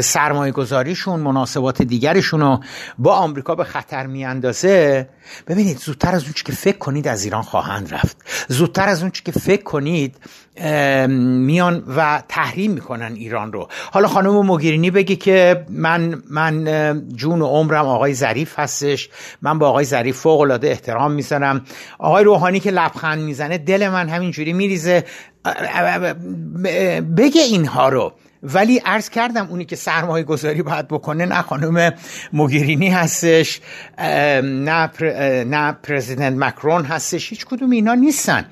سرمایه 0.00 0.52
گذاریشون 0.52 1.20
مناسبات 1.20 1.82
دیگرشون 1.82 2.40
رو 2.40 2.60
با 2.98 3.14
آمریکا 3.14 3.54
به 3.54 3.64
خطر 3.64 4.06
میاندازه. 4.06 5.08
ببینید 5.46 5.78
زودتر 5.78 6.14
از 6.14 6.22
اون 6.22 6.32
که 6.44 6.52
فکر 6.52 6.78
کنید 6.78 7.08
از 7.08 7.24
ایران 7.24 7.42
خواهند 7.42 7.94
رفت. 7.94 8.16
زودتر 8.48 8.88
از 8.88 9.02
اون 9.02 9.10
که 9.10 9.32
فکر 9.32 9.62
کنید 9.62 10.16
میان 11.16 11.84
و 11.96 12.22
تحریم 12.28 12.70
می‌کنن 12.72 13.12
ایران 13.14 13.52
رو. 13.52 13.68
حالا 13.92 14.08
خانم 14.08 14.30
موگیرینی 14.30 14.90
بگی 14.90 15.16
که 15.16 15.66
من 15.70 16.22
من 16.30 17.02
جون 17.16 17.42
و 17.42 17.46
عمرم 17.46 17.86
آقای 17.86 18.14
ظریف 18.14 18.58
هستش. 18.58 19.08
من 19.42 19.58
با 19.58 19.68
آقای 19.68 19.84
ظریف 19.84 20.16
فوق 20.16 20.40
العاده 20.40 20.68
احترام 20.68 21.12
می‌ذارم. 21.12 21.64
آقای 21.98 22.24
روحانی 22.24 22.60
که 22.60 22.70
لبخند 22.70 23.22
می‌زنه 23.22 23.58
دل 23.58 23.88
من 23.88 24.08
همینجوری 24.08 24.52
میریزه. 24.52 25.04
بگه 27.16 27.42
اینها 27.42 27.88
رو. 27.88 28.12
ولی 28.42 28.78
عرض 28.84 29.08
کردم 29.08 29.46
اونی 29.50 29.64
که 29.64 29.76
سرمایه 29.76 30.24
گذاری 30.24 30.62
باید 30.62 30.88
بکنه 30.88 31.26
نه 31.26 31.42
خانم 31.42 31.92
موگیرینی 32.32 32.88
هستش 32.88 33.60
نه, 33.98 34.90
نه 35.44 35.72
پرزیدنت 35.72 36.32
مکرون 36.36 36.84
هستش 36.84 37.30
هیچ 37.30 37.46
کدوم 37.46 37.70
اینا 37.70 37.94
نیستن. 37.94 38.46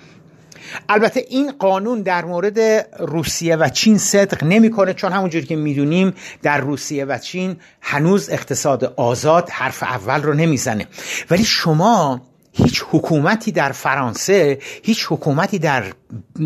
البته 0.89 1.25
این 1.29 1.53
قانون 1.53 2.03
در 2.03 2.25
مورد 2.25 2.59
روسیه 2.99 3.57
و 3.57 3.69
چین 3.69 3.99
صدق 3.99 4.45
نمی‌کنه 4.45 4.95
چون 4.95 5.13
همونجوری 5.13 5.47
که 5.47 5.57
می‌دونیم 5.57 6.15
در 6.43 6.61
روسیه 6.61 7.05
و 7.05 7.19
چین 7.19 7.57
هنوز 7.81 8.31
اقتصاد 8.31 8.85
آزاد 8.85 9.51
حرف 9.51 9.83
اول 9.83 10.23
رو 10.23 10.35
نمی‌زنه. 10.35 10.87
ولی 11.31 11.45
شما 11.45 12.21
هیچ 12.53 12.85
حکومتی 12.91 13.53
در 13.53 13.73
فرانسه 13.73 14.59
هیچ 14.83 15.07
حکومتی 15.09 15.59
در 15.59 15.85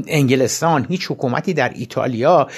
انگلستان 0.06 0.86
هیچ 0.88 1.10
حکومتی 1.10 1.54
در 1.54 1.72
ایتالیا 1.74 2.48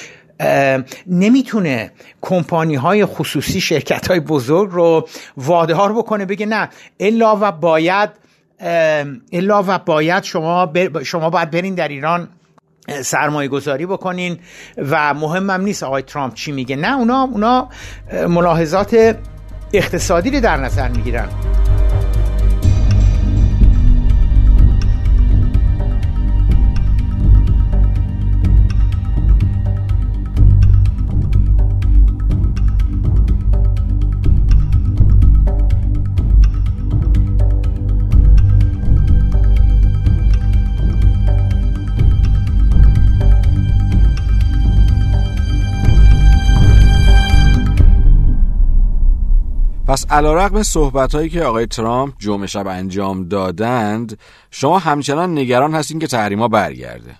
نمی‌تونه 1.06 1.92
کمپانی 2.20 2.74
های 2.74 3.06
خصوصی 3.06 3.60
شرکت 3.60 4.08
های 4.08 4.20
بزرگ 4.20 4.70
رو 4.72 5.08
وادار 5.36 5.92
بکنه 5.92 6.24
بگه 6.24 6.46
نه 6.46 6.68
الا 7.00 7.38
و 7.40 7.52
باید 7.52 8.10
الا 9.32 9.64
و 9.66 9.78
باید 9.78 10.22
شما 10.22 10.72
شما 11.04 11.30
باید 11.30 11.50
برین 11.50 11.74
در 11.74 11.88
ایران 11.88 12.28
سرمایه 13.02 13.48
گذاری 13.48 13.86
بکنین 13.86 14.38
و 14.90 15.14
مهمم 15.14 15.60
نیست 15.60 15.82
آقای 15.82 16.02
ترامپ 16.02 16.34
چی 16.34 16.52
میگه. 16.52 16.76
نه 16.76 16.96
اونا 16.96 17.22
اونا 17.22 17.68
ملاحظات 18.28 19.16
اقتصادی 19.72 20.30
رو 20.30 20.40
در 20.40 20.56
نظر 20.56 20.88
می‌گیرن. 20.88 21.28
پس 49.88 50.06
علا 50.10 50.34
رقم 50.34 50.62
صحبت 50.62 51.14
هایی 51.14 51.28
که 51.28 51.42
آقای 51.42 51.66
ترامپ 51.66 52.14
جمعه 52.18 52.46
شب 52.46 52.66
انجام 52.66 53.28
دادند 53.28 54.18
شما 54.50 54.78
همچنان 54.78 55.38
نگران 55.38 55.74
هستین 55.74 55.98
که 55.98 56.06
تحریما 56.06 56.48
برگرده. 56.48 57.14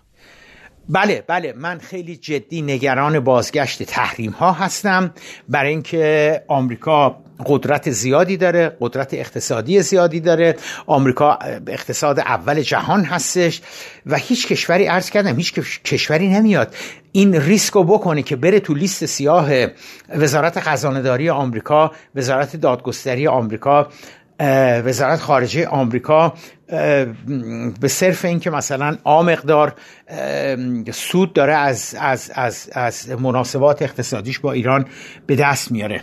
بله 0.89 1.25
بله 1.27 1.55
من 1.57 1.79
خیلی 1.79 2.17
جدی 2.17 2.63
نگران 2.63 3.21
بازگشت 3.21 3.83
تحریم 3.83 4.31
ها 4.31 4.53
هستم. 4.53 5.11
برای 5.49 5.71
اینکه 5.71 6.43
آمریکا 6.49 7.17
قدرت 7.47 7.91
زیادی 7.91 8.37
داره 8.37 8.77
قدرت 8.81 9.15
اقتصادی 9.15 9.83
زیادی 9.83 10.21
داره. 10.21 10.57
آمریکا 10.87 11.39
اقتصاد 11.67 12.21
اول 12.21 12.61
جهان 12.61 13.05
هستش 13.05 13.63
و 14.07 14.17
هیچ 14.17 14.47
کشوری 14.47 14.87
عرض 14.87 15.11
کردم 15.11 15.37
هیچ 15.37 15.55
کشوری 15.85 16.29
نمیاد 16.29 16.75
این 17.13 17.35
ریسک 17.35 17.75
رو 17.75 17.85
بکنه 17.85 18.23
که 18.23 18.37
بره 18.37 18.61
تو 18.61 18.75
لیست 18.75 19.07
سیاه 19.07 19.49
وزارت 20.09 20.61
خزانهداری 20.61 21.31
آمریکا 21.31 21.93
وزارت 22.15 22.57
دادگستری 22.57 23.27
آمریکا 23.27 23.89
وزارت 24.85 25.21
خارجه 25.21 25.69
آمریکا 25.69 26.35
به 27.81 27.89
صرف 27.89 28.25
اینکه 28.25 28.51
مثلا 28.51 28.97
آ 29.05 29.23
سود 30.93 31.33
داره 31.33 31.55
از, 31.55 31.97
از, 32.01 32.31
از, 32.35 32.71
از 32.73 33.11
مناسبات 33.11 33.83
اقتصادیش 33.83 34.39
با 34.39 34.53
ایران 34.53 34.87
به 35.27 35.37
دست 35.37 35.73
میاره. 35.73 36.03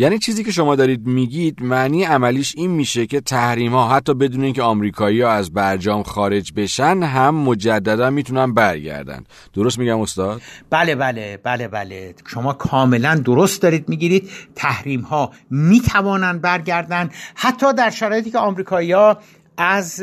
یعنی 0.00 0.18
چیزی 0.18 0.44
که 0.44 0.50
شما 0.50 0.76
دارید 0.76 1.06
میگید 1.06 1.62
معنی 1.62 2.04
عملیش 2.04 2.54
این 2.56 2.70
میشه 2.70 3.06
که 3.06 3.20
تحریم 3.20 3.72
ها 3.72 3.96
حتی 3.96 4.14
بدون 4.14 4.44
اینکه 4.44 4.62
آمریکایی 4.62 5.20
ها 5.20 5.30
از 5.30 5.52
برجام 5.52 6.02
خارج 6.02 6.52
بشن 6.56 7.02
هم 7.02 7.34
مجددا 7.34 8.10
می‌تونن 8.10 8.54
برگردن. 8.54 9.24
درست 9.54 9.78
میگم 9.78 10.00
استاد؟ 10.00 10.42
بله 10.70 10.94
بله 10.94 11.36
بله 11.44 11.68
بله. 11.68 12.14
شما 12.26 12.52
کاملا 12.52 13.14
درست 13.14 13.62
دارید 13.62 13.88
می‌گیرید. 13.88 14.30
تحریم 14.54 15.00
ها 15.00 15.30
می‌توانن 15.50 16.38
برگردن. 16.38 17.10
حتی 17.34 17.72
در 17.72 17.90
شرایطی 17.90 18.30
که 18.30 18.38
آمریکایی 18.38 18.92
ها 18.92 19.18
از 19.56 20.02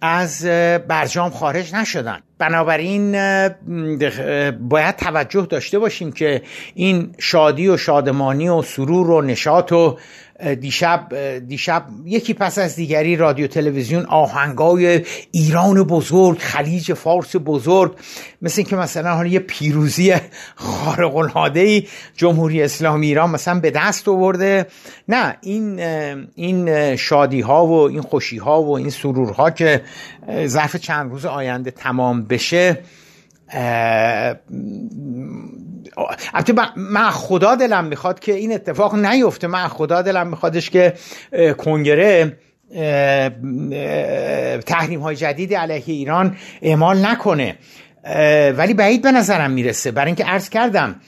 از 0.00 0.44
برجام 0.88 1.30
خارج 1.30 1.74
نشدن. 1.74 2.18
بنابراین 2.38 3.12
باید 4.68 4.96
توجه 4.96 5.46
داشته 5.50 5.78
باشیم 5.78 6.12
که 6.12 6.42
این 6.74 7.14
شادی 7.18 7.68
و 7.68 7.76
شادمانی 7.76 8.48
و 8.48 8.62
سرور 8.62 9.10
و 9.10 9.22
نشاط 9.22 9.72
و 9.72 9.98
دیشب 10.60 11.14
دیشب 11.38 11.84
یکی 12.04 12.34
پس 12.34 12.58
از 12.58 12.76
دیگری 12.76 13.16
رادیو 13.16 13.46
تلویزیون 13.46 14.06
آهنگای 14.06 15.04
ایران 15.30 15.82
بزرگ 15.82 16.38
خلیج 16.38 16.92
فارس 16.92 17.36
بزرگ 17.44 17.94
مثل 18.42 18.54
اینکه 18.60 18.76
مثلا 18.76 19.14
حالا 19.14 19.28
یه 19.28 19.38
پیروزی 19.38 20.14
خارق 20.56 21.16
العاده 21.16 21.84
جمهوری 22.16 22.62
اسلامی 22.62 23.06
ایران 23.06 23.30
مثلا 23.30 23.60
به 23.60 23.70
دست 23.70 24.08
آورده. 24.08 24.66
نه 25.08 25.36
این 25.42 25.80
این 26.34 26.96
شادی 26.96 27.40
ها 27.40 27.66
و 27.66 27.88
این 27.88 28.02
خوشی 28.02 28.38
ها 28.38 28.62
و 28.62 28.76
این 28.76 28.90
سرورها 28.90 29.50
که 29.50 29.82
ظرف 30.46 30.76
چند 30.76 31.10
روز 31.10 31.26
آینده 31.26 31.70
تمام 31.70 32.22
بشه 32.24 32.78
البته 36.34 36.54
من 36.76 37.10
خدا 37.10 37.54
دلم 37.54 37.84
می‌خواد 37.84 38.20
که 38.20 38.32
این 38.32 38.52
اتفاق 38.52 38.94
نیفته. 38.94 39.46
من 39.46 39.68
خدا 39.68 40.02
دلم 40.02 40.26
میخوادش 40.26 40.70
که 40.70 40.92
کنگره 41.58 42.38
تحریم 44.66 45.00
های 45.00 45.16
جدید 45.16 45.54
علیه 45.54 45.82
ایران 45.86 46.36
اعمال 46.62 47.06
نکنه. 47.06 47.56
ولی 48.56 48.74
بعید 48.74 49.02
به 49.02 49.12
نظرم 49.12 49.50
می‌رسه. 49.50 49.90
برای 49.90 50.06
اینکه 50.06 50.24
عرض 50.24 50.48
کردم 50.48 51.00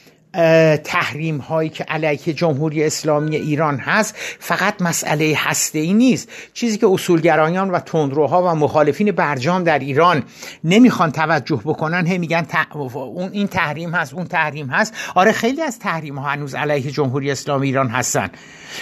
تحریم 0.85 1.39
هایی 1.39 1.71
که 1.71 1.85
علیه 1.85 2.33
جمهوری 2.33 2.85
اسلامی 2.85 3.37
ایران 3.37 3.79
هست 3.79 4.15
فقط 4.39 4.83
مسئله 4.83 5.35
هسته 5.37 5.79
ای 5.79 5.93
نیست. 5.93 6.29
چیزی 6.55 6.79
که 6.79 6.87
اصولگرایان 6.87 7.71
و 7.71 7.79
تندروها 7.79 8.43
و 8.43 8.55
مخالفین 8.55 9.13
برجام 9.13 9.65
در 9.65 9.79
ایران 9.79 10.23
نمی‌خوان 10.65 11.13
توجه 11.13 11.61
بکنن 11.65 12.07
هم 12.07 12.21
میگن 12.21 12.47
اون 12.95 13.31
این 13.33 13.49
تحریم 13.49 13.95
هست 13.95 14.15
اون 14.15 14.25
تحریم 14.25 14.67
هست. 14.67 14.95
آره 15.15 15.33
خیلی 15.33 15.63
از 15.63 15.79
تحریم 15.79 16.19
ها 16.19 16.29
هنوز 16.29 16.55
علیه 16.55 16.91
جمهوری 16.91 17.31
اسلامی 17.31 17.67
ایران 17.67 17.89
هستن. 17.89 18.31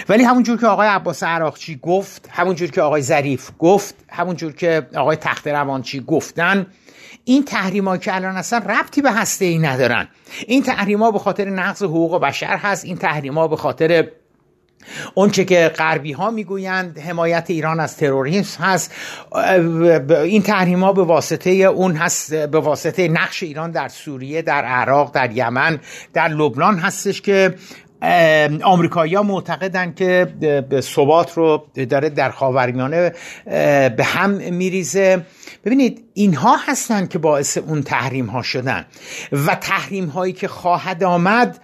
ولی 0.08 0.24
همونجور 0.24 0.58
که 0.58 0.66
آقای 0.66 0.88
عباس 0.88 1.22
عراقچی 1.22 1.78
گفت 1.82 2.28
همونجور 2.32 2.70
که 2.70 2.82
آقای 2.82 3.02
ظریف 3.02 3.50
گفت 3.58 3.94
همونجور 4.08 4.52
که 4.52 4.86
آقای 4.96 5.16
تخت 5.16 5.48
روانچی 5.48 6.00
گفتن 6.00 6.66
این 7.28 7.44
تحریما 7.44 7.96
که 7.96 8.14
الان 8.14 8.36
اصلا 8.36 8.58
ربطی 8.58 9.02
به 9.02 9.12
هسته 9.12 9.44
ای 9.44 9.58
ندارن. 9.58 10.08
این 10.46 10.62
تحریما 10.62 11.10
به 11.10 11.18
خاطر 11.18 11.44
نقض 11.44 11.82
حقوق 11.82 12.20
بشر 12.20 12.56
هست. 12.56 12.84
این 12.84 12.96
تحریما 12.96 13.48
به 13.48 13.56
خاطر 13.56 14.08
اونچه 15.14 15.44
که 15.44 15.72
غربی 15.78 16.12
ها 16.12 16.30
می‌گویند 16.30 16.98
حمایت 16.98 17.44
ایران 17.48 17.80
از 17.80 17.96
تروریسم 17.96 18.64
هست. 18.64 18.92
این 20.24 20.42
تحریم 20.42 20.84
ها 20.84 20.92
به 20.92 21.04
واسطه 21.04 21.50
اون 21.50 21.96
هست 21.96 22.34
به 22.34 22.60
واسطه 22.60 23.08
نقش 23.08 23.42
ایران 23.42 23.70
در 23.70 23.88
سوریه 23.88 24.42
در 24.42 24.64
عراق 24.64 25.14
در 25.14 25.30
یمن 25.32 25.80
در 26.12 26.28
لبنان 26.28 26.78
هستش 26.78 27.20
که 27.20 27.54
آمریکایی‌ها 28.64 29.22
معتقدند 29.22 29.94
که 29.94 30.26
ثبات 30.80 31.32
رو 31.32 31.66
داره 31.90 32.10
در 32.10 32.30
خاورمیانه 32.30 33.12
به 33.96 34.04
هم 34.04 34.30
میریزه. 34.30 35.24
ببینید 35.66 36.04
اینها 36.14 36.56
هستند 36.56 37.08
که 37.08 37.18
باعث 37.18 37.58
اون 37.58 37.82
تحریم 37.82 38.26
ها 38.26 38.42
شدن 38.42 38.86
و 39.32 39.54
تحریم 39.54 40.06
هایی 40.06 40.32
که 40.32 40.48
خواهد 40.48 41.04
آمد 41.04 41.60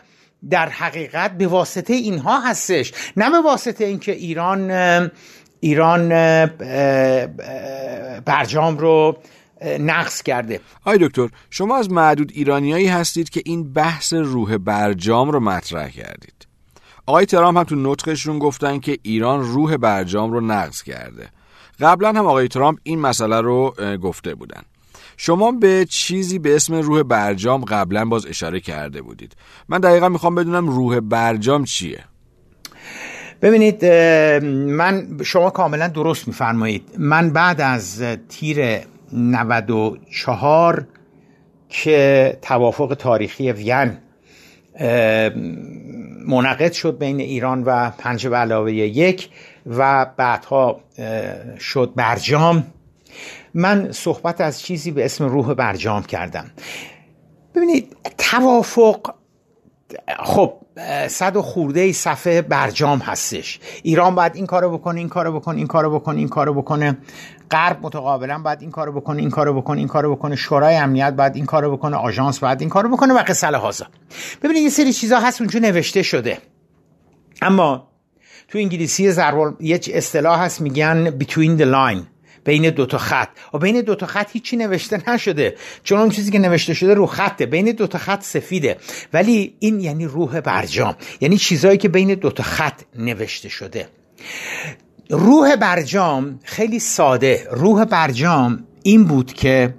در 0.50 0.68
حقیقت 0.68 1.38
به 1.38 1.46
واسطه 1.46 1.94
اینها 1.94 2.40
هستش. 2.40 2.92
نه 3.16 3.30
به 3.30 3.40
واسطه 3.40 3.84
اینکه 3.84 4.12
ایران 4.12 4.70
ایران 5.60 6.08
برجام 8.24 8.78
رو 8.78 9.18
نقص 9.80 10.22
کرده. 10.22 10.60
آی 10.84 10.98
دکتر 10.98 11.28
شما 11.50 11.76
از 11.76 11.90
معدود 11.90 12.32
ایرانیایی 12.34 12.86
هستید 12.86 13.30
که 13.30 13.42
این 13.44 13.72
بحث 13.72 14.12
روح 14.12 14.56
برجام 14.56 15.30
رو 15.30 15.40
مطرح 15.40 15.88
کردید. 15.88 16.46
آقای 17.06 17.26
ترامپ 17.26 17.58
هم 17.58 17.64
تو 17.64 17.76
نطقشون 17.76 18.38
گفتن 18.38 18.78
که 18.78 18.98
ایران 19.02 19.42
روح 19.42 19.76
برجام 19.76 20.32
رو 20.32 20.40
نقض 20.40 20.82
کرده. 20.82 21.28
قبلا 21.80 22.08
هم 22.08 22.26
آقای 22.26 22.48
ترامپ 22.48 22.78
این 22.82 23.00
مسئله 23.00 23.40
رو 23.40 23.74
گفته 24.02 24.34
بودن. 24.34 24.62
شما 25.16 25.52
به 25.52 25.86
چیزی 25.90 26.38
به 26.38 26.56
اسم 26.56 26.74
روح 26.74 27.02
برجام 27.02 27.64
قبلا 27.64 28.04
باز 28.04 28.26
اشاره 28.26 28.60
کرده 28.60 29.02
بودید. 29.02 29.36
من 29.68 29.78
دقیقا 29.78 30.08
می‌خوام 30.08 30.34
بدونم 30.34 30.68
روح 30.68 31.00
برجام 31.00 31.64
چیه؟ 31.64 32.04
ببینید 33.42 33.84
من 34.44 35.18
شما 35.24 35.50
کاملا 35.50 35.88
درست 35.88 36.28
میفرمایید. 36.28 36.82
من 36.98 37.30
بعد 37.30 37.60
از 37.60 38.02
تیر 38.28 38.80
94 39.12 40.86
که 41.68 42.38
توافق 42.42 42.96
تاریخی 42.98 43.52
وین 43.52 43.98
منعقد 46.26 46.72
شد 46.72 46.98
بین 46.98 47.20
ایران 47.20 47.62
و 47.62 47.90
پنج 47.90 48.26
به 48.26 48.36
علاوه 48.36 48.72
یک 48.72 49.28
و 49.66 50.06
بعدها 50.16 50.80
شد 51.60 51.92
برجام. 51.96 52.66
من 53.54 53.92
صحبت 53.92 54.40
از 54.40 54.60
چیزی 54.60 54.90
به 54.90 55.04
اسم 55.04 55.24
روح 55.24 55.54
برجام 55.54 56.02
کردم. 56.02 56.50
ببینید 57.54 57.96
توافق 58.18 59.14
خب 60.18 60.52
صد 61.08 61.36
و 61.36 61.42
خورده 61.42 61.92
صفحه 61.92 62.42
برجام 62.42 62.98
هستش. 62.98 63.60
ایران 63.82 64.14
باید 64.14 64.36
این 64.36 64.46
کارو 64.46 64.78
بکنه 64.78 64.98
این 64.98 65.08
کارو 65.08 65.40
بکنه 65.40 65.58
این 65.58 65.66
کارو 65.66 65.98
بکنه 65.98 66.18
این 66.18 66.28
کارو 66.28 66.54
بکنه. 66.54 66.98
غرب 67.50 67.78
متقابلا 67.82 68.38
باید 68.38 68.62
این 68.62 68.70
کارو 68.70 68.92
بکنه 68.92 69.20
این 69.20 69.30
کارو 69.30 69.60
بکنه 69.60 69.78
این 69.78 69.88
کارو 69.88 70.16
بکنه. 70.16 70.36
شورای 70.36 70.76
امنیت 70.76 71.12
باید 71.12 71.36
این 71.36 71.46
کارو 71.46 71.76
بکنه. 71.76 71.96
آژانس 71.96 72.38
باید 72.38 72.60
این 72.60 72.70
کارو 72.70 72.96
بکنه 72.96 73.14
و 73.14 73.18
قصه 73.18 73.46
هازا 73.46 73.86
ببینید 74.42 74.62
یه 74.62 74.70
سری 74.70 74.92
چیزا 74.92 75.20
هست 75.20 75.40
اونجا 75.40 75.60
نوشته 75.60 76.02
شده. 76.02 76.38
اما 77.42 77.91
تو 78.52 78.58
انگلیسی 78.58 79.10
زربال 79.10 79.54
یه 79.60 79.80
اصطلاح 79.92 80.40
هست 80.40 80.60
میگن 80.60 81.18
between 81.18 81.60
the 81.60 81.64
line 81.64 82.06
بین 82.44 82.70
دو 82.70 82.86
تا 82.86 82.98
خط. 82.98 83.28
و 83.54 83.58
بین 83.58 83.80
دو 83.80 83.94
تا 83.94 84.06
خط 84.06 84.30
هیچی 84.32 84.56
نوشته 84.56 85.10
نشده 85.10 85.56
چون 85.84 85.98
اون 85.98 86.10
چیزی 86.10 86.30
که 86.30 86.38
نوشته 86.38 86.74
شده 86.74 86.94
رو 86.94 87.06
خطه. 87.06 87.46
بین 87.46 87.72
دو 87.72 87.86
تا 87.86 87.98
خط 87.98 88.22
سفیده. 88.22 88.76
ولی 89.12 89.56
این 89.58 89.80
یعنی 89.80 90.04
روح 90.04 90.40
برجام 90.40 90.96
یعنی 91.20 91.36
چیزایی 91.36 91.78
که 91.78 91.88
بین 91.88 92.14
دو 92.14 92.30
تا 92.30 92.42
خط 92.42 92.82
نوشته 92.98 93.48
شده. 93.48 93.88
روح 95.10 95.56
برجام 95.56 96.40
خیلی 96.44 96.78
ساده. 96.78 97.48
روح 97.50 97.84
برجام 97.84 98.64
این 98.82 99.04
بود 99.04 99.32
که 99.32 99.74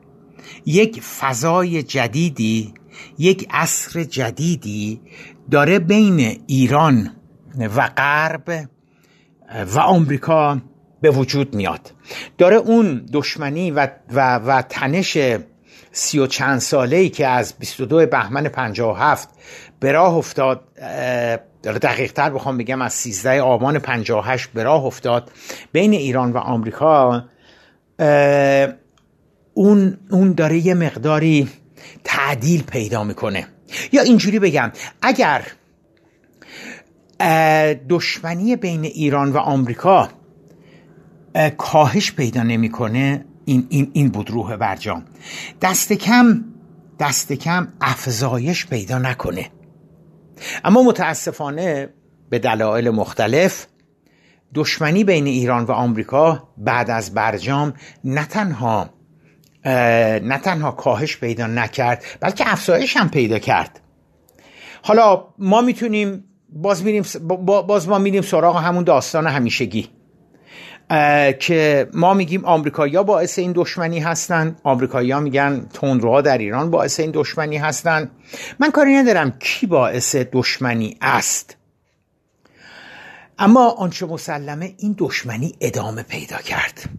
یک 0.65 1.01
فضای 1.01 1.83
جدیدی 1.83 2.73
یک 3.17 3.47
عصر 3.51 4.03
جدیدی 4.03 5.01
داره 5.51 5.79
بین 5.79 6.43
ایران 6.47 7.11
و 7.59 7.89
غرب 7.97 8.67
و 9.75 9.79
آمریکا 9.79 10.57
به 11.01 11.11
وجود 11.11 11.55
میاد. 11.55 11.91
داره 12.37 12.55
اون 12.55 13.05
دشمنی 13.13 13.71
و, 13.71 13.87
و, 14.13 14.35
و 14.35 14.61
تنش 14.61 15.17
سی 15.91 16.19
و 16.19 16.27
چند 16.27 16.59
ساله 16.59 16.97
ای 16.97 17.09
که 17.09 17.27
از 17.27 17.53
22 17.59 18.05
بهمن 18.05 18.43
57 18.43 19.29
به 19.79 19.91
راه 19.91 20.15
افتاد 20.15 20.61
دقیق 21.63 22.11
تر 22.11 22.29
بخوام 22.29 22.57
بگم 22.57 22.81
از 22.81 22.93
13 22.93 23.41
آبان 23.41 23.79
58 23.79 24.49
به 24.53 24.63
راه 24.63 24.85
افتاد 24.85 25.31
بین 25.71 25.93
ایران 25.93 26.31
و 26.31 26.37
آمریکا 26.37 27.23
اون, 29.53 29.97
اون 30.09 30.33
داره 30.33 30.57
یه 30.57 30.73
مقداری 30.73 31.49
تعدیل 32.03 32.63
پیدا 32.63 33.03
می‌کنه. 33.03 33.47
یا 33.91 34.01
اینجوری 34.01 34.39
بگم 34.39 34.71
اگر 35.01 35.45
دشمنی 37.89 38.55
بین 38.55 38.83
ایران 38.83 39.31
و 39.31 39.37
آمریکا 39.37 40.09
کاهش 41.57 42.11
پیدا 42.11 42.43
نمی‌کنه. 42.43 43.25
این, 43.45 43.67
این, 43.69 43.91
این 43.93 44.09
بود 44.09 44.31
روح 44.31 44.55
برجام. 44.55 45.05
دست 45.61 45.93
کم 45.93 46.43
دست 46.99 47.33
کم 47.33 47.67
افزایش 47.81 48.65
پیدا 48.65 48.97
نکنه. 48.97 49.49
اما 50.63 50.83
متاسفانه 50.83 51.89
به 52.29 52.39
دلایل 52.39 52.89
مختلف 52.89 53.67
دشمنی 54.55 55.03
بین 55.03 55.27
ایران 55.27 55.63
و 55.63 55.71
آمریکا 55.71 56.49
بعد 56.57 56.89
از 56.89 57.13
برجام 57.13 57.73
نه 58.03 58.25
تنها 58.25 58.89
نه 59.65 60.37
تنها 60.37 60.71
کاهش 60.71 61.17
پیدا 61.17 61.47
نکرد 61.47 62.03
بلکه 62.19 62.51
افزایش 62.51 62.97
هم 62.97 63.09
پیدا 63.09 63.39
کرد. 63.39 63.79
حالا 64.83 65.27
ما 65.37 65.61
می‌تونیم 65.61 66.23
باز 66.55 66.83
میریم 66.83 67.03
باز 67.45 67.87
ما 67.87 67.97
میریم 67.97 68.21
سراغ 68.21 68.57
همون 68.57 68.83
داستان 68.83 69.27
همیشگی 69.27 69.89
که 71.39 71.89
ما 71.93 72.13
میگیم 72.13 72.45
آمریکایی‌ها 72.45 73.03
باعث 73.03 73.39
این 73.39 73.51
دشمنی 73.55 73.99
هستن. 73.99 74.55
آمریکایی‌ها 74.63 75.19
میگن 75.19 75.67
تندروها 75.73 76.21
در 76.21 76.37
ایران 76.37 76.71
باعث 76.71 76.99
این 76.99 77.11
دشمنی 77.13 77.57
هستن. 77.57 78.11
من 78.59 78.71
کاری 78.71 78.93
ندارم 78.95 79.31
کی 79.39 79.67
باعث 79.67 80.15
دشمنی 80.15 80.97
است. 81.01 81.57
اما 83.39 83.69
آنچه 83.69 84.05
مسلمه 84.05 84.73
این 84.77 84.95
دشمنی 84.97 85.55
ادامه 85.61 86.03
پیدا 86.03 86.37
کرد. 86.37 86.89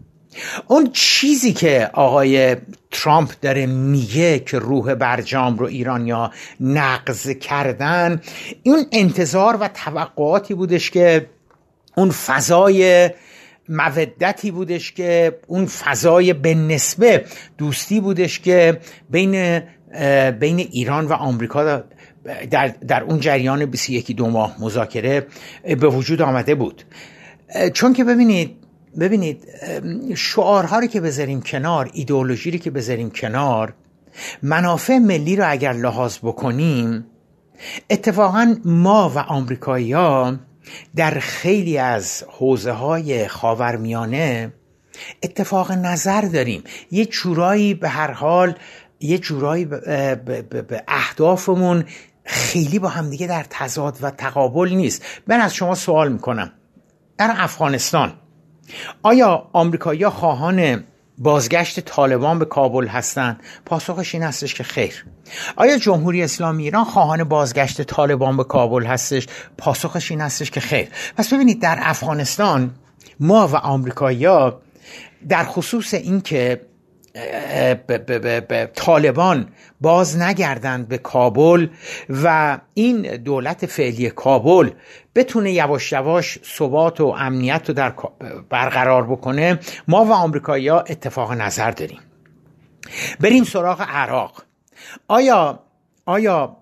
اون 0.67 0.89
چیزی 0.93 1.53
که 1.53 1.89
آقای 1.93 2.55
ترامپ 2.91 3.31
داره 3.41 3.65
میگه 3.65 4.39
که 4.39 4.59
روح 4.59 4.93
برجام 4.93 5.57
رو 5.57 5.65
ایرانیا 5.65 6.31
نقض 6.59 7.29
کردن 7.29 8.21
این 8.63 8.85
انتظار 8.91 9.57
و 9.61 9.67
توقعاتی 9.67 10.53
بودش 10.53 10.91
که 10.91 11.29
اون 11.97 12.11
فضای 12.11 13.09
مودتی 13.69 14.51
بودش 14.51 14.91
که 14.91 15.39
اون 15.47 15.65
فضای 15.65 16.33
به 16.33 16.55
نسبه 16.55 17.25
دوستی 17.57 17.99
بودش 17.99 18.39
که 18.39 18.79
بین 19.09 19.61
بین 20.39 20.59
ایران 20.59 21.05
و 21.05 21.13
آمریکا 21.13 21.83
در, 22.51 22.67
در 22.67 23.03
اون 23.03 23.19
جریان 23.19 23.65
21 23.65 24.11
دو 24.11 24.27
ماه 24.29 24.55
مذاکره 24.59 25.27
به 25.63 25.87
وجود 25.87 26.21
آمده 26.21 26.55
بود. 26.55 26.83
چون 27.73 27.93
که 27.93 28.03
ببینید 28.03 28.64
ببینید 28.99 29.47
شعارها 30.15 30.79
رو 30.79 30.87
که 30.87 31.01
بذاریم 31.01 31.41
کنار 31.41 31.89
ایدئولوژی 31.93 32.51
رو 32.51 32.57
که 32.57 32.71
بذاریم 32.71 33.09
کنار 33.09 33.73
منافع 34.43 34.97
ملی 34.97 35.35
رو 35.35 35.51
اگر 35.51 35.73
لحاظ 35.73 36.17
بکنیم 36.17 37.05
اتفاقا 37.89 38.55
ما 38.65 39.11
و 39.15 39.19
آمریکایی 39.19 39.93
ها 39.93 40.35
در 40.95 41.19
خیلی 41.19 41.77
از 41.77 42.23
حوزه 42.27 42.71
های 42.71 43.27
خاورمیانه 43.27 44.53
اتفاق 45.23 45.71
نظر 45.71 46.21
داریم. 46.21 46.63
یه 46.91 47.05
جورایی 47.05 47.73
به 47.73 47.89
هر 47.89 48.11
حال 48.11 48.55
یه 48.99 49.17
جورایی 49.17 49.65
به 49.65 50.83
اهدافمون 50.87 51.85
خیلی 52.25 52.79
با 52.79 52.87
همدیگه 52.87 53.27
در 53.27 53.45
تضاد 53.49 53.97
و 54.01 54.09
تقابل 54.09 54.69
نیست. 54.69 55.01
من 55.27 55.39
از 55.39 55.55
شما 55.55 55.75
سوال 55.75 56.11
می‌کنم. 56.11 56.51
در 57.17 57.33
افغانستان 57.37 58.13
آیا 59.03 59.47
آمریکایی‌ها 59.53 60.09
خواهان 60.09 60.83
بازگشت 61.17 61.79
طالبان 61.79 62.39
به 62.39 62.45
کابل 62.45 62.87
هستند؟ 62.87 63.39
پاسخش 63.65 64.15
این 64.15 64.23
هستش 64.23 64.53
که 64.53 64.63
خیر. 64.63 65.05
آیا 65.55 65.77
جمهوری 65.77 66.23
اسلامی 66.23 66.63
ایران 66.63 66.83
خواهان 66.83 67.23
بازگشت 67.23 67.81
طالبان 67.81 68.37
به 68.37 68.43
کابل 68.43 68.85
هستش؟ 68.85 69.27
پاسخش 69.57 70.11
این 70.11 70.21
هستش 70.21 70.51
که 70.51 70.59
خیر. 70.59 70.87
پس 71.17 71.33
ببینید 71.33 71.61
در 71.61 71.79
افغانستان 71.81 72.71
ما 73.19 73.47
و 73.47 73.55
آمریکایی‌ها 73.55 74.61
در 75.29 75.43
خصوص 75.43 75.93
اینکه 75.93 76.61
طالبان 78.75 79.47
باز 79.81 80.17
نگردند 80.17 80.87
به 80.87 80.97
کابل 80.97 81.67
و 82.23 82.57
این 82.73 83.01
دولت 83.01 83.65
فعلی 83.65 84.09
کابل 84.09 84.69
بتونه 85.15 85.51
یواش 85.51 85.91
یواش 85.91 86.39
ثبات 86.57 87.01
و 87.01 87.05
امنیت 87.05 87.63
رو 87.67 87.73
در 87.73 87.93
برقرار 88.49 89.03
بکنه. 89.03 89.59
ما 89.87 90.05
و 90.05 90.11
آمریکایی 90.11 90.69
اتفاق 90.69 91.31
نظر 91.31 91.71
داریم. 91.71 91.99
بریم 93.19 93.43
سراغ 93.43 93.85
عراق. 93.89 94.43
آیا 95.07 95.59
آیا 96.05 96.57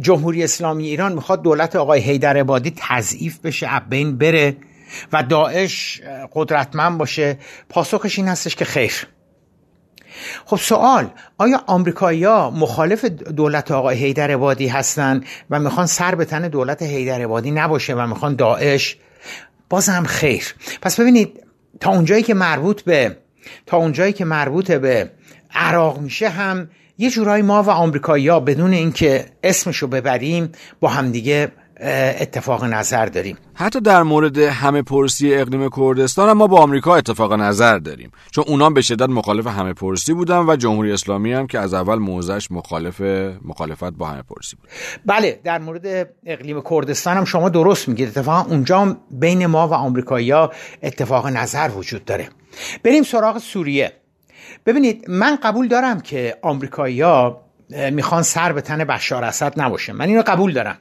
جمهوری 0.00 0.44
اسلامی 0.44 0.86
ایران 0.86 1.12
می‌خواد 1.12 1.42
دولت 1.42 1.76
آقای 1.76 2.00
حیدر 2.00 2.36
عبادی 2.36 2.72
تضعیف 2.76 3.38
بشه 3.38 3.80
بین 3.88 4.18
بره 4.18 4.56
و 5.12 5.22
داعش 5.22 6.00
قدرتمند 6.32 6.98
باشه؟ 6.98 7.38
پاسخش 7.68 8.18
این 8.18 8.28
هستش 8.28 8.56
که 8.56 8.64
خیر. 8.64 9.06
خب 10.44 10.56
سوال 10.56 11.10
آیا 11.38 11.62
آمریکایی‌ها 11.66 12.50
مخالف 12.50 13.04
دولت 13.04 13.70
آقای 13.70 13.96
حیدر 13.96 14.30
عبادی 14.30 14.68
هستند 14.68 15.24
و 15.50 15.60
می‌خوان 15.60 15.86
سر 15.86 16.14
به 16.14 16.24
تن 16.24 16.48
دولت 16.48 16.82
حیدر 16.82 17.22
عبادی 17.22 17.50
نباشه 17.50 17.94
و 17.94 18.06
می‌خوان 18.06 18.36
داعش؟ 18.36 18.96
باز 19.68 19.88
هم 19.88 20.04
خیر. 20.04 20.54
پس 20.82 21.00
ببینید 21.00 21.42
تا 21.80 21.90
اونجایی 21.90 22.22
که 22.22 22.34
مربوط 22.34 22.82
به 22.82 23.16
تا 23.66 23.76
اونجایی 23.76 24.12
که 24.12 24.24
مربوط 24.24 24.72
به 24.72 25.10
عراق 25.54 25.98
میشه 25.98 26.28
هم 26.28 26.68
یه 26.98 27.10
جورایی 27.10 27.42
ما 27.42 27.62
و 27.62 27.70
آمریکایی‌ها 27.70 28.40
بدون 28.40 28.72
اینکه 28.72 29.26
اسمشو 29.42 29.86
ببریم 29.86 30.52
با 30.80 30.88
همدیگه 30.88 31.52
اتفاق 31.84 32.64
نظر 32.64 33.06
داریم. 33.06 33.36
حتی 33.54 33.80
در 33.80 34.02
مورد 34.02 34.38
همه 34.38 34.82
پرسی 34.82 35.34
اقلیم 35.34 35.70
کردستان 35.76 36.28
هم 36.28 36.36
ما 36.36 36.46
با 36.46 36.58
آمریکا 36.58 36.96
اتفاق 36.96 37.32
نظر 37.32 37.78
داریم. 37.78 38.10
چون 38.30 38.44
اونا 38.48 38.70
به 38.70 38.80
شدت 38.80 39.08
مخالف 39.08 39.46
همه 39.46 39.72
پرسی 39.72 40.14
بودن 40.14 40.38
و 40.38 40.56
جمهوری 40.56 40.92
اسلامی 40.92 41.32
هم 41.32 41.46
که 41.46 41.58
از 41.58 41.74
اول 41.74 41.98
موضعش 41.98 42.50
مخالف 42.50 43.00
مخالفت 43.44 43.90
با 43.90 44.06
همه 44.06 44.22
پرسی 44.22 44.56
بود. 44.56 44.68
بله 45.06 45.40
در 45.44 45.58
مورد 45.58 46.08
اقلیم 46.26 46.62
کردستان 46.70 47.16
هم 47.16 47.24
شما 47.24 47.48
درست 47.48 47.88
میگید. 47.88 48.08
اتفاقا 48.08 48.50
اونجا 48.50 48.96
بین 49.10 49.46
ما 49.46 49.68
و 49.68 49.72
آمریکایی‌ها 49.72 50.52
اتفاق 50.82 51.26
نظر 51.26 51.70
وجود 51.76 52.04
داره. 52.04 52.28
بریم 52.84 53.02
سراغ 53.02 53.38
سوریه. 53.38 53.92
ببینید 54.66 55.04
من 55.10 55.36
قبول 55.36 55.68
دارم 55.68 56.00
که 56.00 56.36
آمریکایی‌ها 56.42 57.44
می‌خوان 57.90 58.22
سر 58.22 58.52
به 58.52 58.60
تن 58.60 58.84
بشار 58.84 59.24
اسد 59.24 59.60
نباشه. 59.60 59.92
من 59.92 60.08
اینو 60.08 60.22
قبول 60.26 60.52
دارم. 60.52 60.78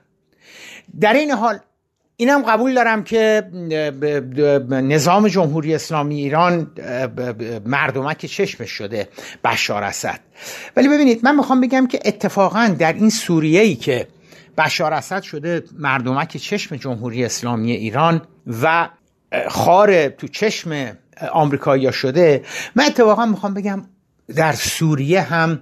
در 0.99 1.13
این 1.13 1.31
حال 1.31 1.59
اینم 2.15 2.41
قبول 2.41 2.73
دارم 2.73 3.03
که 3.03 3.43
نظام 4.69 5.27
جمهوری 5.27 5.75
اسلامی 5.75 6.15
ایران 6.15 6.71
مردمک 7.65 8.25
چشمش 8.25 8.69
شده 8.69 9.09
بشار 9.43 9.83
اسد. 9.83 10.19
ولی 10.75 10.87
ببینید 10.87 11.19
من 11.23 11.35
می‌خوام 11.35 11.61
بگم 11.61 11.87
که 11.87 11.99
اتفاقا 12.05 12.75
در 12.79 12.93
این 12.93 13.09
سوریه 13.09 13.61
ای 13.61 13.75
که 13.75 14.07
بشار 14.57 14.93
اسد 14.93 15.21
شده 15.21 15.63
مردمک 15.79 16.37
چشم 16.37 16.75
جمهوری 16.75 17.25
اسلامی 17.25 17.71
ایران 17.71 18.21
و 18.61 18.89
خار 19.49 20.09
تو 20.09 20.27
چشم 20.27 20.97
آمریکایی 21.31 21.93
شده 21.93 22.43
من 22.75 22.83
اتفاقا 22.83 23.25
می‌خوام 23.25 23.53
بگم 23.53 23.85
در 24.35 24.53
سوریه 24.53 25.21
هم 25.21 25.59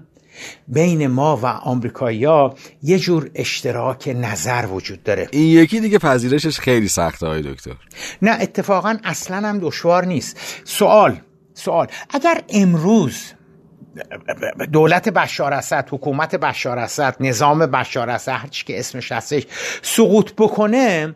بین 0.67 1.07
ما 1.07 1.37
و 1.37 1.45
آمریکایی‌ها 1.45 2.55
یه 2.83 2.99
جور 2.99 3.31
اشتراک 3.35 4.15
نظر 4.15 4.65
وجود 4.65 5.03
داره. 5.03 5.27
این 5.31 5.43
یکی 5.43 5.79
دیگه 5.79 5.97
پذیرشش 5.97 6.59
خیلی 6.59 6.87
سخته 6.87 7.27
های 7.27 7.41
دکتر. 7.41 7.75
نه 8.21 8.37
اتفاقا 8.41 8.97
اصلا 9.03 9.47
هم 9.47 9.59
دشوار 9.59 10.05
نیست. 10.05 10.37
سوال 10.63 11.19
سوال. 11.53 11.87
اگر 12.09 12.41
امروز 12.49 13.33
دولت 14.73 15.09
بشار 15.09 15.53
اسد 15.53 15.87
حکومت 15.91 16.35
بشار 16.35 16.79
اسد 16.79 17.15
نظام 17.19 17.65
بشار 17.65 18.09
اسد 18.09 18.31
هرچی 18.31 18.65
که 18.65 18.79
اسمش 18.79 19.11
هستش 19.11 19.43
سقوط 19.81 20.31
بکنه 20.37 21.15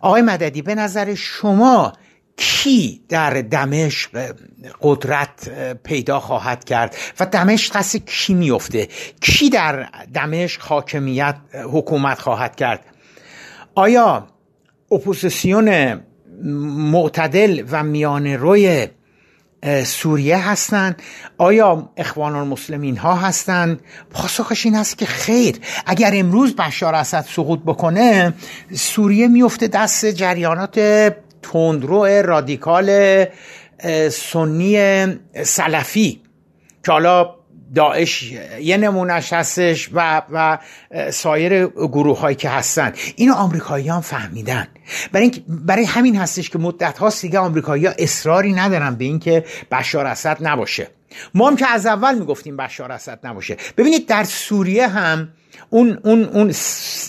آقای 0.00 0.22
مددی 0.22 0.62
به 0.62 0.74
نظر 0.74 1.14
شما 1.14 1.92
کی 2.40 3.00
در 3.08 3.30
دمشق 3.30 4.34
قدرت 4.82 5.48
پیدا 5.82 6.20
خواهد 6.20 6.64
کرد 6.64 6.96
و 7.20 7.26
دمشق 7.26 7.78
دست 7.78 7.96
کی 7.96 8.34
میفته 8.34 8.88
کی 9.20 9.50
در 9.50 9.88
دمشق 10.14 10.62
حاکمیت 10.62 11.36
حکومت 11.72 12.18
خواهد 12.18 12.56
کرد؟ 12.56 12.84
آیا 13.74 14.26
اپوزیسیون 14.90 16.00
معتدل 16.92 17.64
و 17.70 17.82
میان 17.82 18.26
روی 18.26 18.88
سوریه 19.84 20.48
هستند؟ 20.50 21.02
آیا 21.38 21.90
اخوان 21.96 22.36
المسلمین 22.36 22.96
ها 22.96 23.14
هستند؟ 23.14 23.80
پاسخش 24.10 24.66
این 24.66 24.76
است 24.76 24.98
که 24.98 25.06
خیر. 25.06 25.56
اگر 25.86 26.10
امروز 26.14 26.56
بشار 26.56 26.94
اسد 26.94 27.24
سقوط 27.30 27.60
بکنه 27.60 28.34
سوریه 28.74 29.28
میفته 29.28 29.68
دست 29.68 30.06
جریانات 30.06 30.78
تندرو 31.42 32.06
رادیکال 32.06 33.26
سنی 34.10 35.06
سلفی 35.42 36.20
که 36.84 36.92
حالا 36.92 37.34
داعش 37.74 38.32
یه 38.60 38.76
نمونهش 38.76 39.32
هستش 39.32 39.90
و, 39.92 40.22
و 40.32 40.58
سایر 41.10 41.66
گروه 41.66 42.18
هایی 42.18 42.36
که 42.36 42.48
هستن. 42.48 42.92
اینو 43.16 43.34
آمریکایی 43.34 43.88
هم 43.88 44.00
فهمیدن. 44.00 44.68
برای, 45.12 45.44
برای 45.48 45.84
همین 45.84 46.16
هستش 46.16 46.50
که 46.50 46.58
مدت 46.58 46.98
هاست 46.98 47.22
دیگه 47.22 47.38
آمریکایی 47.38 47.86
ها 47.86 47.92
اصراری 47.98 48.52
ندارن 48.52 48.94
به 48.94 49.04
اینکه 49.04 49.44
بشار 49.70 50.06
اسد 50.06 50.38
نباشه. 50.40 50.88
ما 51.34 51.48
هم 51.48 51.56
که 51.56 51.66
از 51.66 51.86
اول 51.86 52.18
می‌گفتیم 52.18 52.56
بشار 52.56 52.92
اسد 52.92 53.18
نباشه. 53.24 53.56
ببینید 53.76 54.06
در 54.08 54.24
سوریه 54.24 54.88
هم 54.88 55.28
اون 55.70 55.98
اون 56.04 56.24
اون 56.24 56.52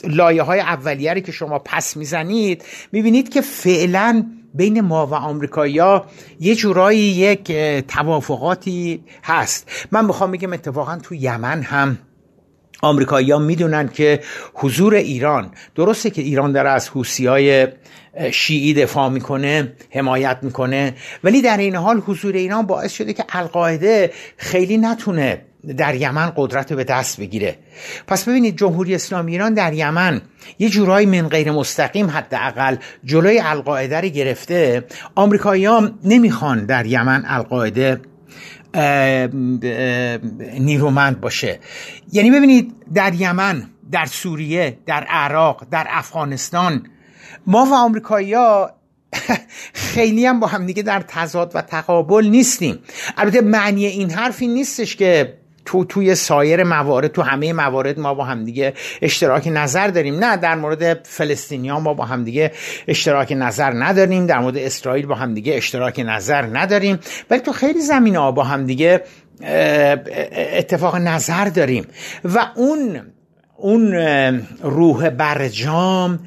لایه 0.04 0.42
های 0.42 0.60
اولیه 0.60 1.22
که 1.22 1.32
شما 1.32 1.60
پس 1.60 1.98
می‌زنید 1.98 2.64
می‌بینید 2.92 3.30
که 3.30 3.42
فعلا 3.42 4.26
بین 4.54 4.82
ما 4.82 5.08
و 5.08 5.14
آمریکایی‌ها 5.14 6.06
یه 6.40 6.56
جورایی 6.56 7.00
یک 7.00 7.52
توافقاتی 7.88 9.04
هست. 9.24 9.88
من 9.92 10.06
می‌خوام 10.06 10.32
بگم 10.32 10.54
اتفاقا 10.54 10.98
تو 10.98 11.16
یمن 11.16 11.62
هم 11.62 11.98
آمریکایی‌ها 12.82 13.40
می‌دونن 13.40 13.88
که 13.88 14.20
حضور 14.54 14.96
ایران 14.96 15.52
درسته 15.76 16.10
که 16.10 16.22
ایران 16.22 16.52
داره 16.52 16.70
از 16.70 16.90
های 17.20 17.68
شیعی 18.32 18.74
دفاع 18.74 19.10
می‌کنه 19.10 19.74
حمایت 19.90 20.38
می‌کنه 20.42 20.96
ولی 21.24 21.42
در 21.42 21.58
این 21.58 21.76
حال 21.76 21.98
حضور 21.98 22.36
ایران 22.36 22.66
باعث 22.66 22.92
شده 22.94 23.14
که 23.14 23.26
القاعده 23.30 24.12
خیلی 24.38 24.78
نتونه 24.78 25.42
در 25.78 25.96
یمن 25.96 26.34
قدرت 26.36 26.74
به 26.74 26.84
دست 26.84 27.20
بگیره. 27.20 27.58
پس 28.08 28.30
ببینید 28.30 28.58
جمهوری 28.58 28.96
اسلامی 28.96 29.32
ایران 29.32 29.54
در 29.54 29.74
یمن 29.74 30.22
یه 30.60 30.70
جورایی 30.70 31.06
من 31.06 31.30
غیر 31.30 31.52
مستقیم 31.52 32.10
حداقل 32.10 32.76
جلوی 33.04 33.40
القاعده 33.40 34.02
رو 34.02 34.08
گرفته. 34.08 34.86
آمریکایی‌ها 35.16 35.90
نمی‌خوان 36.04 36.66
در 36.66 36.86
یمن 36.86 37.24
القاعده 37.28 38.02
نیرومند 40.60 41.22
باشه. 41.22 41.60
یعنی 42.12 42.32
ببینید 42.32 42.76
در 42.94 43.14
یمن 43.14 43.68
در 43.92 44.06
سوریه 44.06 44.78
در 44.86 45.04
عراق 45.04 45.66
در 45.72 45.88
افغانستان 45.90 46.88
ما 47.48 47.66
و 47.66 47.74
آمریکایی‌ها 47.74 48.72
خیلی 49.74 50.26
هم 50.26 50.40
با 50.40 50.48
هم 50.48 50.66
دیگه 50.66 50.84
در 50.84 51.00
تضاد 51.08 51.52
و 51.56 51.62
تقابل 51.62 52.26
نیستیم. 52.26 52.80
البته 53.18 53.42
معنی 53.42 53.86
این 53.86 54.12
حرفی 54.12 54.48
نیستش 54.48 54.96
که 54.96 55.41
تو 55.72 55.86
توی 55.86 56.16
سایر 56.16 56.64
موارد 56.64 57.12
تو 57.12 57.22
همه 57.22 57.54
موارد 57.54 58.00
ما 58.00 58.14
با 58.14 58.24
همدیگه 58.24 58.74
اشتراک 59.02 59.48
نظر 59.48 59.88
داریم. 59.88 60.24
نه 60.24 60.38
در 60.38 60.56
مورد 60.56 61.08
فلسطینیان 61.08 61.82
ما 61.82 61.94
با 61.94 62.06
همدیگه 62.06 62.52
اشتراک 62.88 63.32
نظر 63.38 63.74
نداریم 63.74 64.26
در 64.26 64.40
مورد 64.40 64.58
اسرائیل 64.58 65.06
با 65.06 65.16
همدیگه 65.16 65.56
اشتراک 65.56 66.04
نظر 66.06 66.42
نداریم 66.42 67.00
ولی 67.30 67.40
تو 67.40 67.52
خیلی 67.52 67.82
زمین 67.82 68.16
ها 68.16 68.32
با 68.32 68.44
همدیگه 68.44 69.04
اتفاق 70.58 70.96
نظر 70.96 71.46
داریم. 71.46 71.88
و 72.26 72.48
اون 72.56 73.02
اون 73.58 73.94
روح 74.62 75.10
برجام 75.10 76.20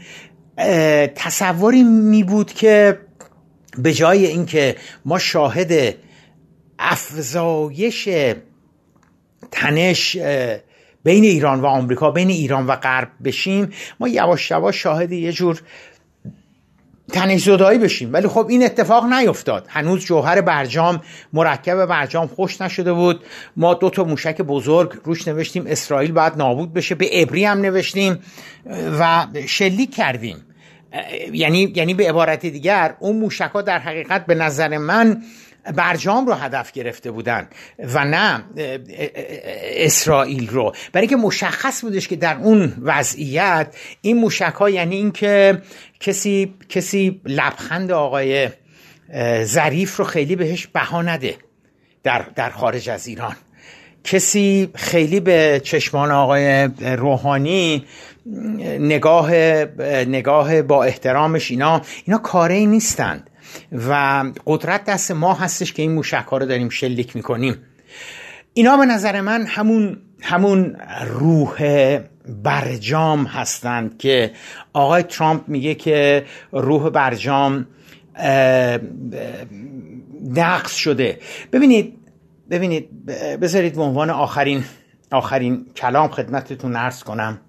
تصوری 1.14 1.82
می 1.82 2.24
بود 2.24 2.52
که 2.52 2.98
به 3.78 3.92
جای 3.92 4.26
اینکه 4.26 4.76
ما 5.04 5.18
شاهد 5.18 5.94
افزایش 6.78 8.08
تنش 9.50 10.16
بین 11.04 11.24
ایران 11.24 11.60
و 11.60 11.66
آمریکا 11.66 12.10
بین 12.10 12.28
ایران 12.28 12.66
و 12.66 12.76
غرب 12.76 13.08
بشیم 13.24 13.72
ما 14.00 14.08
یواش 14.08 14.50
یواش 14.50 14.82
شاهد 14.82 15.12
یه 15.12 15.32
جور 15.32 15.60
تنش 17.12 17.42
زدایی 17.42 17.78
بشیم. 17.78 18.12
ولی 18.12 18.28
خب 18.28 18.46
این 18.48 18.64
اتفاق 18.64 19.04
نیفتاد. 19.04 19.66
هنوز 19.68 20.04
جوهر 20.04 20.40
برجام 20.40 21.00
مرکب 21.32 21.86
برجام 21.86 22.26
خوش 22.26 22.60
نشده 22.60 22.92
بود. 22.92 23.24
ما 23.56 23.74
دو 23.74 23.90
تا 23.90 24.04
موشک 24.04 24.42
بزرگ 24.42 24.92
روش 25.04 25.28
نوشتیم. 25.28 25.66
اسرائیل 25.66 26.12
باید 26.12 26.36
نابود 26.36 26.72
بشه. 26.72 26.94
به 26.94 27.22
ابری 27.22 27.44
هم 27.44 27.58
نوشتیم 27.58 28.18
و 29.00 29.26
شلیک 29.46 29.94
کردیم. 29.94 30.36
یعنی 31.32 31.72
یعنی 31.76 31.94
به 31.94 32.08
عبارت 32.08 32.46
دیگر 32.46 32.94
اون 33.00 33.16
موشک 33.16 33.50
ها 33.54 33.62
در 33.62 33.78
حقیقت 33.78 34.26
به 34.26 34.34
نظر 34.34 34.78
من 34.78 35.22
برجام 35.72 36.26
رو 36.26 36.32
هدف 36.32 36.72
گرفته 36.72 37.10
بودن 37.10 37.48
و 37.78 38.04
نه 38.04 38.44
اسرائیل 39.76 40.48
رو. 40.48 40.72
برای 40.92 41.06
که 41.06 41.16
مشخص 41.16 41.80
بودش 41.80 42.08
که 42.08 42.16
در 42.16 42.36
اون 42.36 42.74
وضعیت 42.82 43.76
این 44.00 44.16
موشک 44.16 44.54
ها 44.54 44.70
یعنی 44.70 44.96
اینکه 44.96 45.62
کسی 46.00 46.54
کسی 46.68 47.20
لبخند 47.24 47.92
آقای 47.92 48.48
ظریف 49.44 49.96
رو 49.96 50.04
خیلی 50.04 50.36
بهش 50.36 50.66
بها 50.66 51.02
نده 51.02 51.36
در, 52.02 52.26
در 52.36 52.50
خارج 52.50 52.90
از 52.90 53.06
ایران. 53.06 53.36
کسی 54.04 54.68
خیلی 54.74 55.20
به 55.20 55.60
چشمان 55.64 56.10
آقای 56.10 56.68
روحانی 56.80 57.84
نگاه 58.78 59.32
نگاه 60.04 60.62
با 60.62 60.84
احترامش 60.84 61.50
اینا 61.50 61.82
اینا 62.04 62.18
کاری 62.18 62.66
نیستند. 62.66 63.30
و 63.72 64.24
قدرت 64.46 64.84
دست 64.84 65.10
ما 65.10 65.34
هستش 65.34 65.72
که 65.72 65.82
این 65.82 65.92
موشک 65.92 66.24
ها 66.30 66.38
رو 66.38 66.46
داریم 66.46 66.68
شلیک 66.68 67.16
می‌کنیم. 67.16 67.56
اینا 68.54 68.76
به 68.76 68.86
نظر 68.86 69.20
من 69.20 69.46
همون 69.46 69.98
همون 70.22 70.76
روح 71.06 71.98
برجام 72.42 73.24
هستند 73.24 73.98
که 73.98 74.32
آقای 74.72 75.02
ترامپ 75.02 75.48
میگه 75.48 75.74
که 75.74 76.24
روح 76.52 76.90
برجام 76.90 77.66
نقص 80.24 80.74
شده. 80.74 81.18
ببینید 81.52 81.98
ببینید 82.50 83.06
بذارید 83.40 83.74
به 83.74 83.82
عنوان 83.82 84.10
آخرین 84.10 84.64
آخرین 85.10 85.66
کلام 85.76 86.08
خدمتتون 86.08 86.76
عرض 86.76 87.02
کنم. 87.02 87.40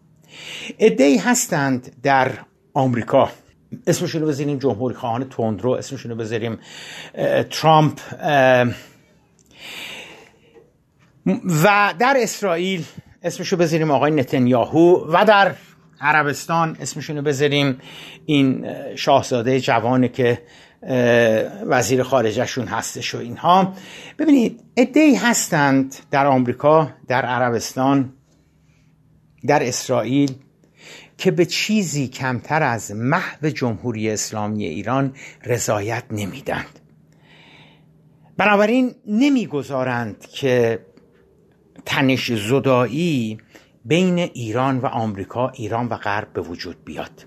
ادهی 0.79 1.17
هستند 1.17 1.95
در 2.03 2.31
آمریکا. 2.73 3.31
اسمشون 3.87 4.21
رو 4.21 4.27
بذاریم 4.27 4.57
جمهوری 4.57 4.95
خواهان 4.95 5.29
تندرو 5.29 5.71
اسمشون 5.71 6.11
رو 6.11 6.17
بذاریم 6.17 6.59
ترامپ 7.49 7.99
و 11.63 11.93
در 11.99 12.17
اسرائیل 12.19 12.85
اسمش 13.23 13.47
رو 13.47 13.57
بذاریم 13.57 13.91
آقای 13.91 14.11
نتانیاهو 14.11 15.05
و 15.13 15.25
در 15.25 15.55
عربستان 16.01 16.77
اسمشون 16.79 17.15
رو 17.15 17.21
بذاریم 17.21 17.81
این 18.25 18.67
شاهزاده 18.95 19.59
جوانه 19.59 20.07
که 20.07 20.41
وزیر 21.65 22.03
خارجشون 22.03 22.67
هستش 22.67 23.15
و 23.15 23.17
اینها. 23.17 23.73
ببینید 24.19 24.63
ادهی 24.77 25.15
هستند 25.15 25.95
در 26.11 26.25
آمریکا 26.25 26.89
در 27.07 27.25
عربستان 27.25 28.13
در 29.47 29.67
اسرائیل. 29.67 30.31
که 31.17 31.31
به 31.31 31.45
چیزی 31.45 32.07
کمتر 32.07 32.63
از 32.63 32.91
محو 32.91 33.49
جمهوری 33.49 34.09
اسلامی 34.09 34.65
ایران 34.65 35.13
رضایت 35.43 36.03
نمیدند. 36.11 36.79
بنابراین 38.37 38.95
نمی‌گذارند 39.07 40.27
که 40.27 40.79
تنش 41.85 42.31
زدایی 42.31 43.37
بین 43.85 44.19
ایران 44.19 44.77
و 44.77 44.85
آمریکا 44.85 45.49
ایران 45.49 45.87
و 45.87 45.97
غرب 45.97 46.33
به 46.33 46.41
وجود 46.41 46.85
بیاد. 46.85 47.25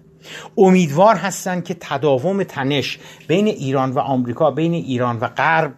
امیدوار 0.57 1.17
هستند 1.17 1.65
که 1.65 1.77
تداوم 1.81 2.43
تنش 2.43 2.99
بین 3.29 3.47
ایران 3.47 3.91
و 3.93 3.99
آمریکا 3.99 4.51
بین 4.51 4.75
ایران 4.75 5.21
و 5.21 5.29
غرب 5.29 5.75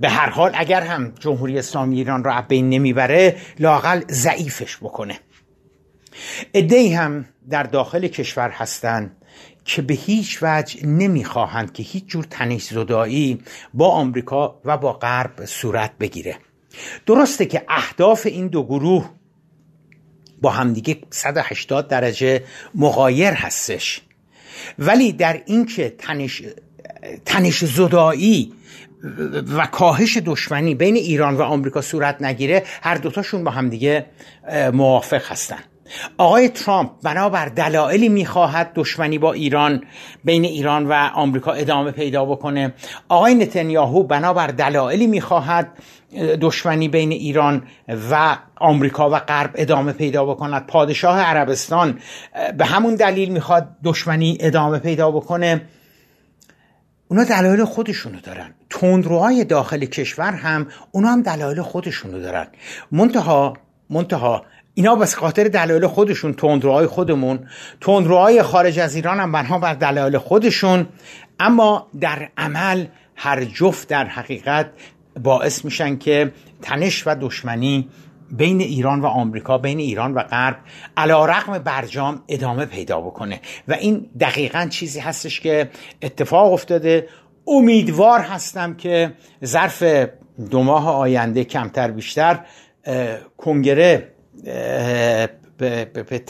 به 0.00 0.08
هر 0.08 0.30
حال 0.30 0.50
اگر 0.54 0.80
هم 0.80 1.12
جمهوری 1.20 1.58
اسلامی 1.58 1.96
ایران 1.96 2.24
را 2.24 2.42
بین 2.48 2.70
نمی‌بره 2.70 3.36
لاقل 3.58 4.02
ضعیفش 4.10 4.76
بکنه. 4.76 5.18
ادهی 6.54 6.94
هم 6.94 7.24
در 7.50 7.62
داخل 7.62 8.08
کشور 8.08 8.50
هستند 8.50 9.16
که 9.64 9.82
به 9.82 9.94
هیچ 9.94 10.38
وجه 10.42 10.86
نمی‌خواهند 10.86 11.72
که 11.72 11.82
هیچ 11.82 12.06
جور 12.06 12.24
تنش 12.24 12.62
زدایی 12.62 13.42
با 13.74 13.88
آمریکا 13.88 14.60
و 14.64 14.76
با 14.76 14.92
غرب 14.92 15.44
صورت 15.44 15.98
بگیره. 16.00 16.36
درسته 17.06 17.46
که 17.46 17.64
اهداف 17.68 18.26
این 18.26 18.48
دو 18.48 18.62
گروه 18.62 19.10
با 20.42 20.50
همدیگه 20.50 20.98
180 21.10 21.88
درجه 21.88 22.42
مغایر 22.74 23.32
هستش. 23.32 24.02
ولی 24.78 25.12
در 25.12 25.42
اینکه 25.46 25.94
تنش 25.98 26.42
تنش 27.24 27.64
زدایی 27.64 28.52
و 29.56 29.66
کاهش 29.66 30.16
دشمنی 30.16 30.74
بین 30.74 30.96
ایران 30.96 31.34
و 31.34 31.42
آمریکا 31.42 31.80
صورت 31.80 32.22
نگیره 32.22 32.62
هر 32.82 32.94
دوتاشون 32.94 33.44
با 33.44 33.50
همدیگه 33.50 34.06
موافق 34.72 35.30
هستن. 35.32 35.58
آقای 36.18 36.48
ترامپ 36.48 36.90
بنابر 37.02 37.46
دلایلی 37.46 38.08
می‌خواهد 38.08 38.72
دشمنی 38.74 39.18
با 39.18 39.32
ایران 39.32 39.84
بین 40.24 40.44
ایران 40.44 40.86
و 40.86 40.92
آمریکا 41.14 41.52
ادامه 41.52 41.90
پیدا 41.90 42.24
بکنه. 42.24 42.74
آقای 43.08 43.34
نتانیاهو 43.34 44.02
بنابر 44.02 44.46
دلایلی 44.46 45.06
می‌خواهد 45.06 45.68
دشمنی 46.40 46.88
بین 46.88 47.12
ایران 47.12 47.62
و 48.10 48.36
آمریکا 48.56 49.10
و 49.10 49.18
غرب 49.18 49.50
ادامه 49.54 49.92
پیدا 49.92 50.24
بکند. 50.24 50.66
پادشاه 50.66 51.20
عربستان 51.20 51.98
به 52.58 52.64
همون 52.64 52.94
دلیل 52.94 53.28
می‌خواد 53.28 53.68
دشمنی 53.84 54.38
ادامه 54.40 54.78
پیدا 54.78 55.10
بکنه. 55.10 55.62
اونا 57.08 57.24
دلایل 57.24 57.64
خودشونو 57.64 58.20
دارن. 58.20 58.54
تندروهای 58.70 59.44
داخل 59.44 59.84
کشور 59.84 60.32
هم 60.32 60.66
اونا 60.92 61.08
هم 61.08 61.22
دلایل 61.22 61.62
خودشونو 61.62 62.20
دارن. 62.20 62.46
منتها 62.92 63.54
منتها 63.90 64.44
اینا 64.74 64.96
بس 64.96 65.14
خاطر 65.14 65.48
دلایل 65.48 65.86
خودشون 65.86 66.32
تندروهای 66.32 66.86
خودمون. 66.86 67.46
تندروهای 67.80 68.42
خارج 68.42 68.78
از 68.78 68.94
ایران 68.94 69.20
هم 69.20 69.32
بنها 69.32 69.58
بر 69.58 69.74
دلایل 69.74 70.18
خودشون. 70.18 70.86
اما 71.40 71.86
در 72.00 72.28
عمل 72.36 72.86
هر 73.16 73.44
جفت 73.44 73.88
در 73.88 74.04
حقیقت 74.04 74.70
باعث 75.22 75.64
میشن 75.64 75.96
که 75.96 76.32
تنش 76.62 77.06
و 77.06 77.16
دشمنی 77.20 77.88
بین 78.30 78.60
ایران 78.60 79.00
و 79.00 79.06
آمریکا 79.06 79.58
بین 79.58 79.78
ایران 79.78 80.14
و 80.14 80.22
غرب 80.22 80.56
علا 80.96 81.26
رقم 81.26 81.58
برجام 81.58 82.22
ادامه 82.28 82.64
پیدا 82.66 83.00
بکنه. 83.00 83.40
و 83.68 83.72
این 83.72 84.06
دقیقا 84.20 84.66
چیزی 84.70 85.00
هستش 85.00 85.40
که 85.40 85.70
اتفاق 86.02 86.52
افتاده. 86.52 87.08
امیدوار 87.46 88.20
هستم 88.20 88.74
که 88.74 89.12
ظرف 89.44 89.82
دو 90.50 90.62
ماه 90.62 90.88
آینده 90.88 91.44
کمتر 91.44 91.90
بیشتر 91.90 92.40
کنگره 93.36 94.13
به 95.58 96.22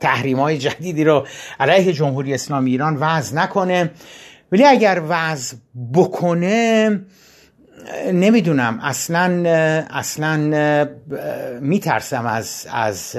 تحریم 0.00 0.40
های 0.40 0.58
جدیدی 0.58 1.04
رو 1.04 1.26
علیه 1.60 1.92
جمهوری 1.92 2.34
اسلامی 2.34 2.70
ایران 2.70 2.96
وضع 2.96 3.36
نکنه. 3.36 3.90
ولی 4.52 4.64
اگر 4.64 5.02
وضع 5.08 5.56
بکنه 5.94 7.00
نمی‌دونم. 8.12 8.80
اصلا 8.82 9.50
اصلا 9.90 10.36
میترسم 11.60 12.26
از 12.26 12.66
از 12.72 13.16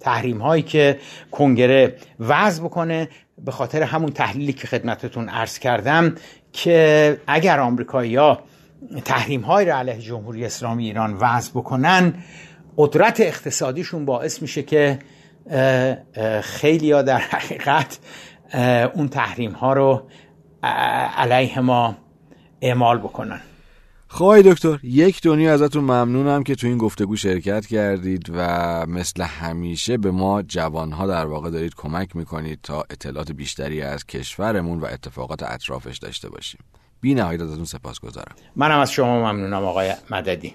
تحریم 0.00 0.38
هایی 0.38 0.62
که 0.62 0.98
کنگره 1.30 1.96
وضع 2.20 2.62
بکنه. 2.64 3.08
به 3.44 3.52
خاطر 3.52 3.82
همون 3.82 4.10
تحلیلی 4.12 4.52
که 4.52 4.66
خدمتتون 4.66 5.28
عرض 5.28 5.58
کردم 5.58 6.14
که 6.52 7.20
اگر 7.26 7.60
آمریکایی 7.60 8.16
ها 8.16 8.40
تحریم 9.04 9.40
های 9.40 9.64
را 9.64 9.76
علیه 9.76 9.98
جمهوری 9.98 10.44
اسلامی 10.44 10.84
ایران 10.84 11.16
وضع 11.20 11.50
بکنن 11.50 12.14
قدرت 12.76 13.20
اقتصادیشون 13.20 14.04
باعث 14.04 14.42
میشه 14.42 14.62
که 14.62 14.98
خیلی 16.42 16.92
ها 16.92 17.02
در 17.02 17.18
حقیقت 17.18 17.98
اون 18.94 19.08
تحریم 19.08 19.52
ها 19.52 19.72
رو 19.72 20.02
علیه 21.16 21.60
ما 21.60 21.96
اعمال 22.60 22.98
بکنن. 22.98 23.40
خواهی 24.08 24.42
دکتر 24.42 24.78
یک 24.82 25.22
دنیا 25.22 25.52
ازتون 25.52 25.84
ممنونم 25.84 26.42
که 26.42 26.54
تو 26.54 26.66
این 26.66 26.78
گفتگو 26.78 27.16
شرکت 27.16 27.66
کردید 27.66 28.30
و 28.34 28.86
مثل 28.86 29.22
همیشه 29.22 29.96
به 29.96 30.10
ما 30.10 30.42
جوانها 30.42 31.06
در 31.06 31.26
واقع 31.26 31.50
دارید 31.50 31.74
کمک 31.74 32.16
می‌کنید 32.16 32.58
تا 32.62 32.84
اطلاعات 32.90 33.32
بیشتری 33.32 33.82
از 33.82 34.06
کشورمون 34.06 34.80
و 34.80 34.84
اتفاقات 34.84 35.42
اطرافش 35.42 35.98
داشته 35.98 36.28
باشیم. 36.28 36.60
بی 37.00 37.14
نهایت 37.14 37.40
ازتون 37.40 37.64
سپاس 37.64 38.00
گذارم 38.00 38.34
منم 38.56 38.78
از 38.78 38.92
شما 38.92 39.32
ممنونم 39.32 39.64
آقای 39.64 39.92
مددی. 40.10 40.54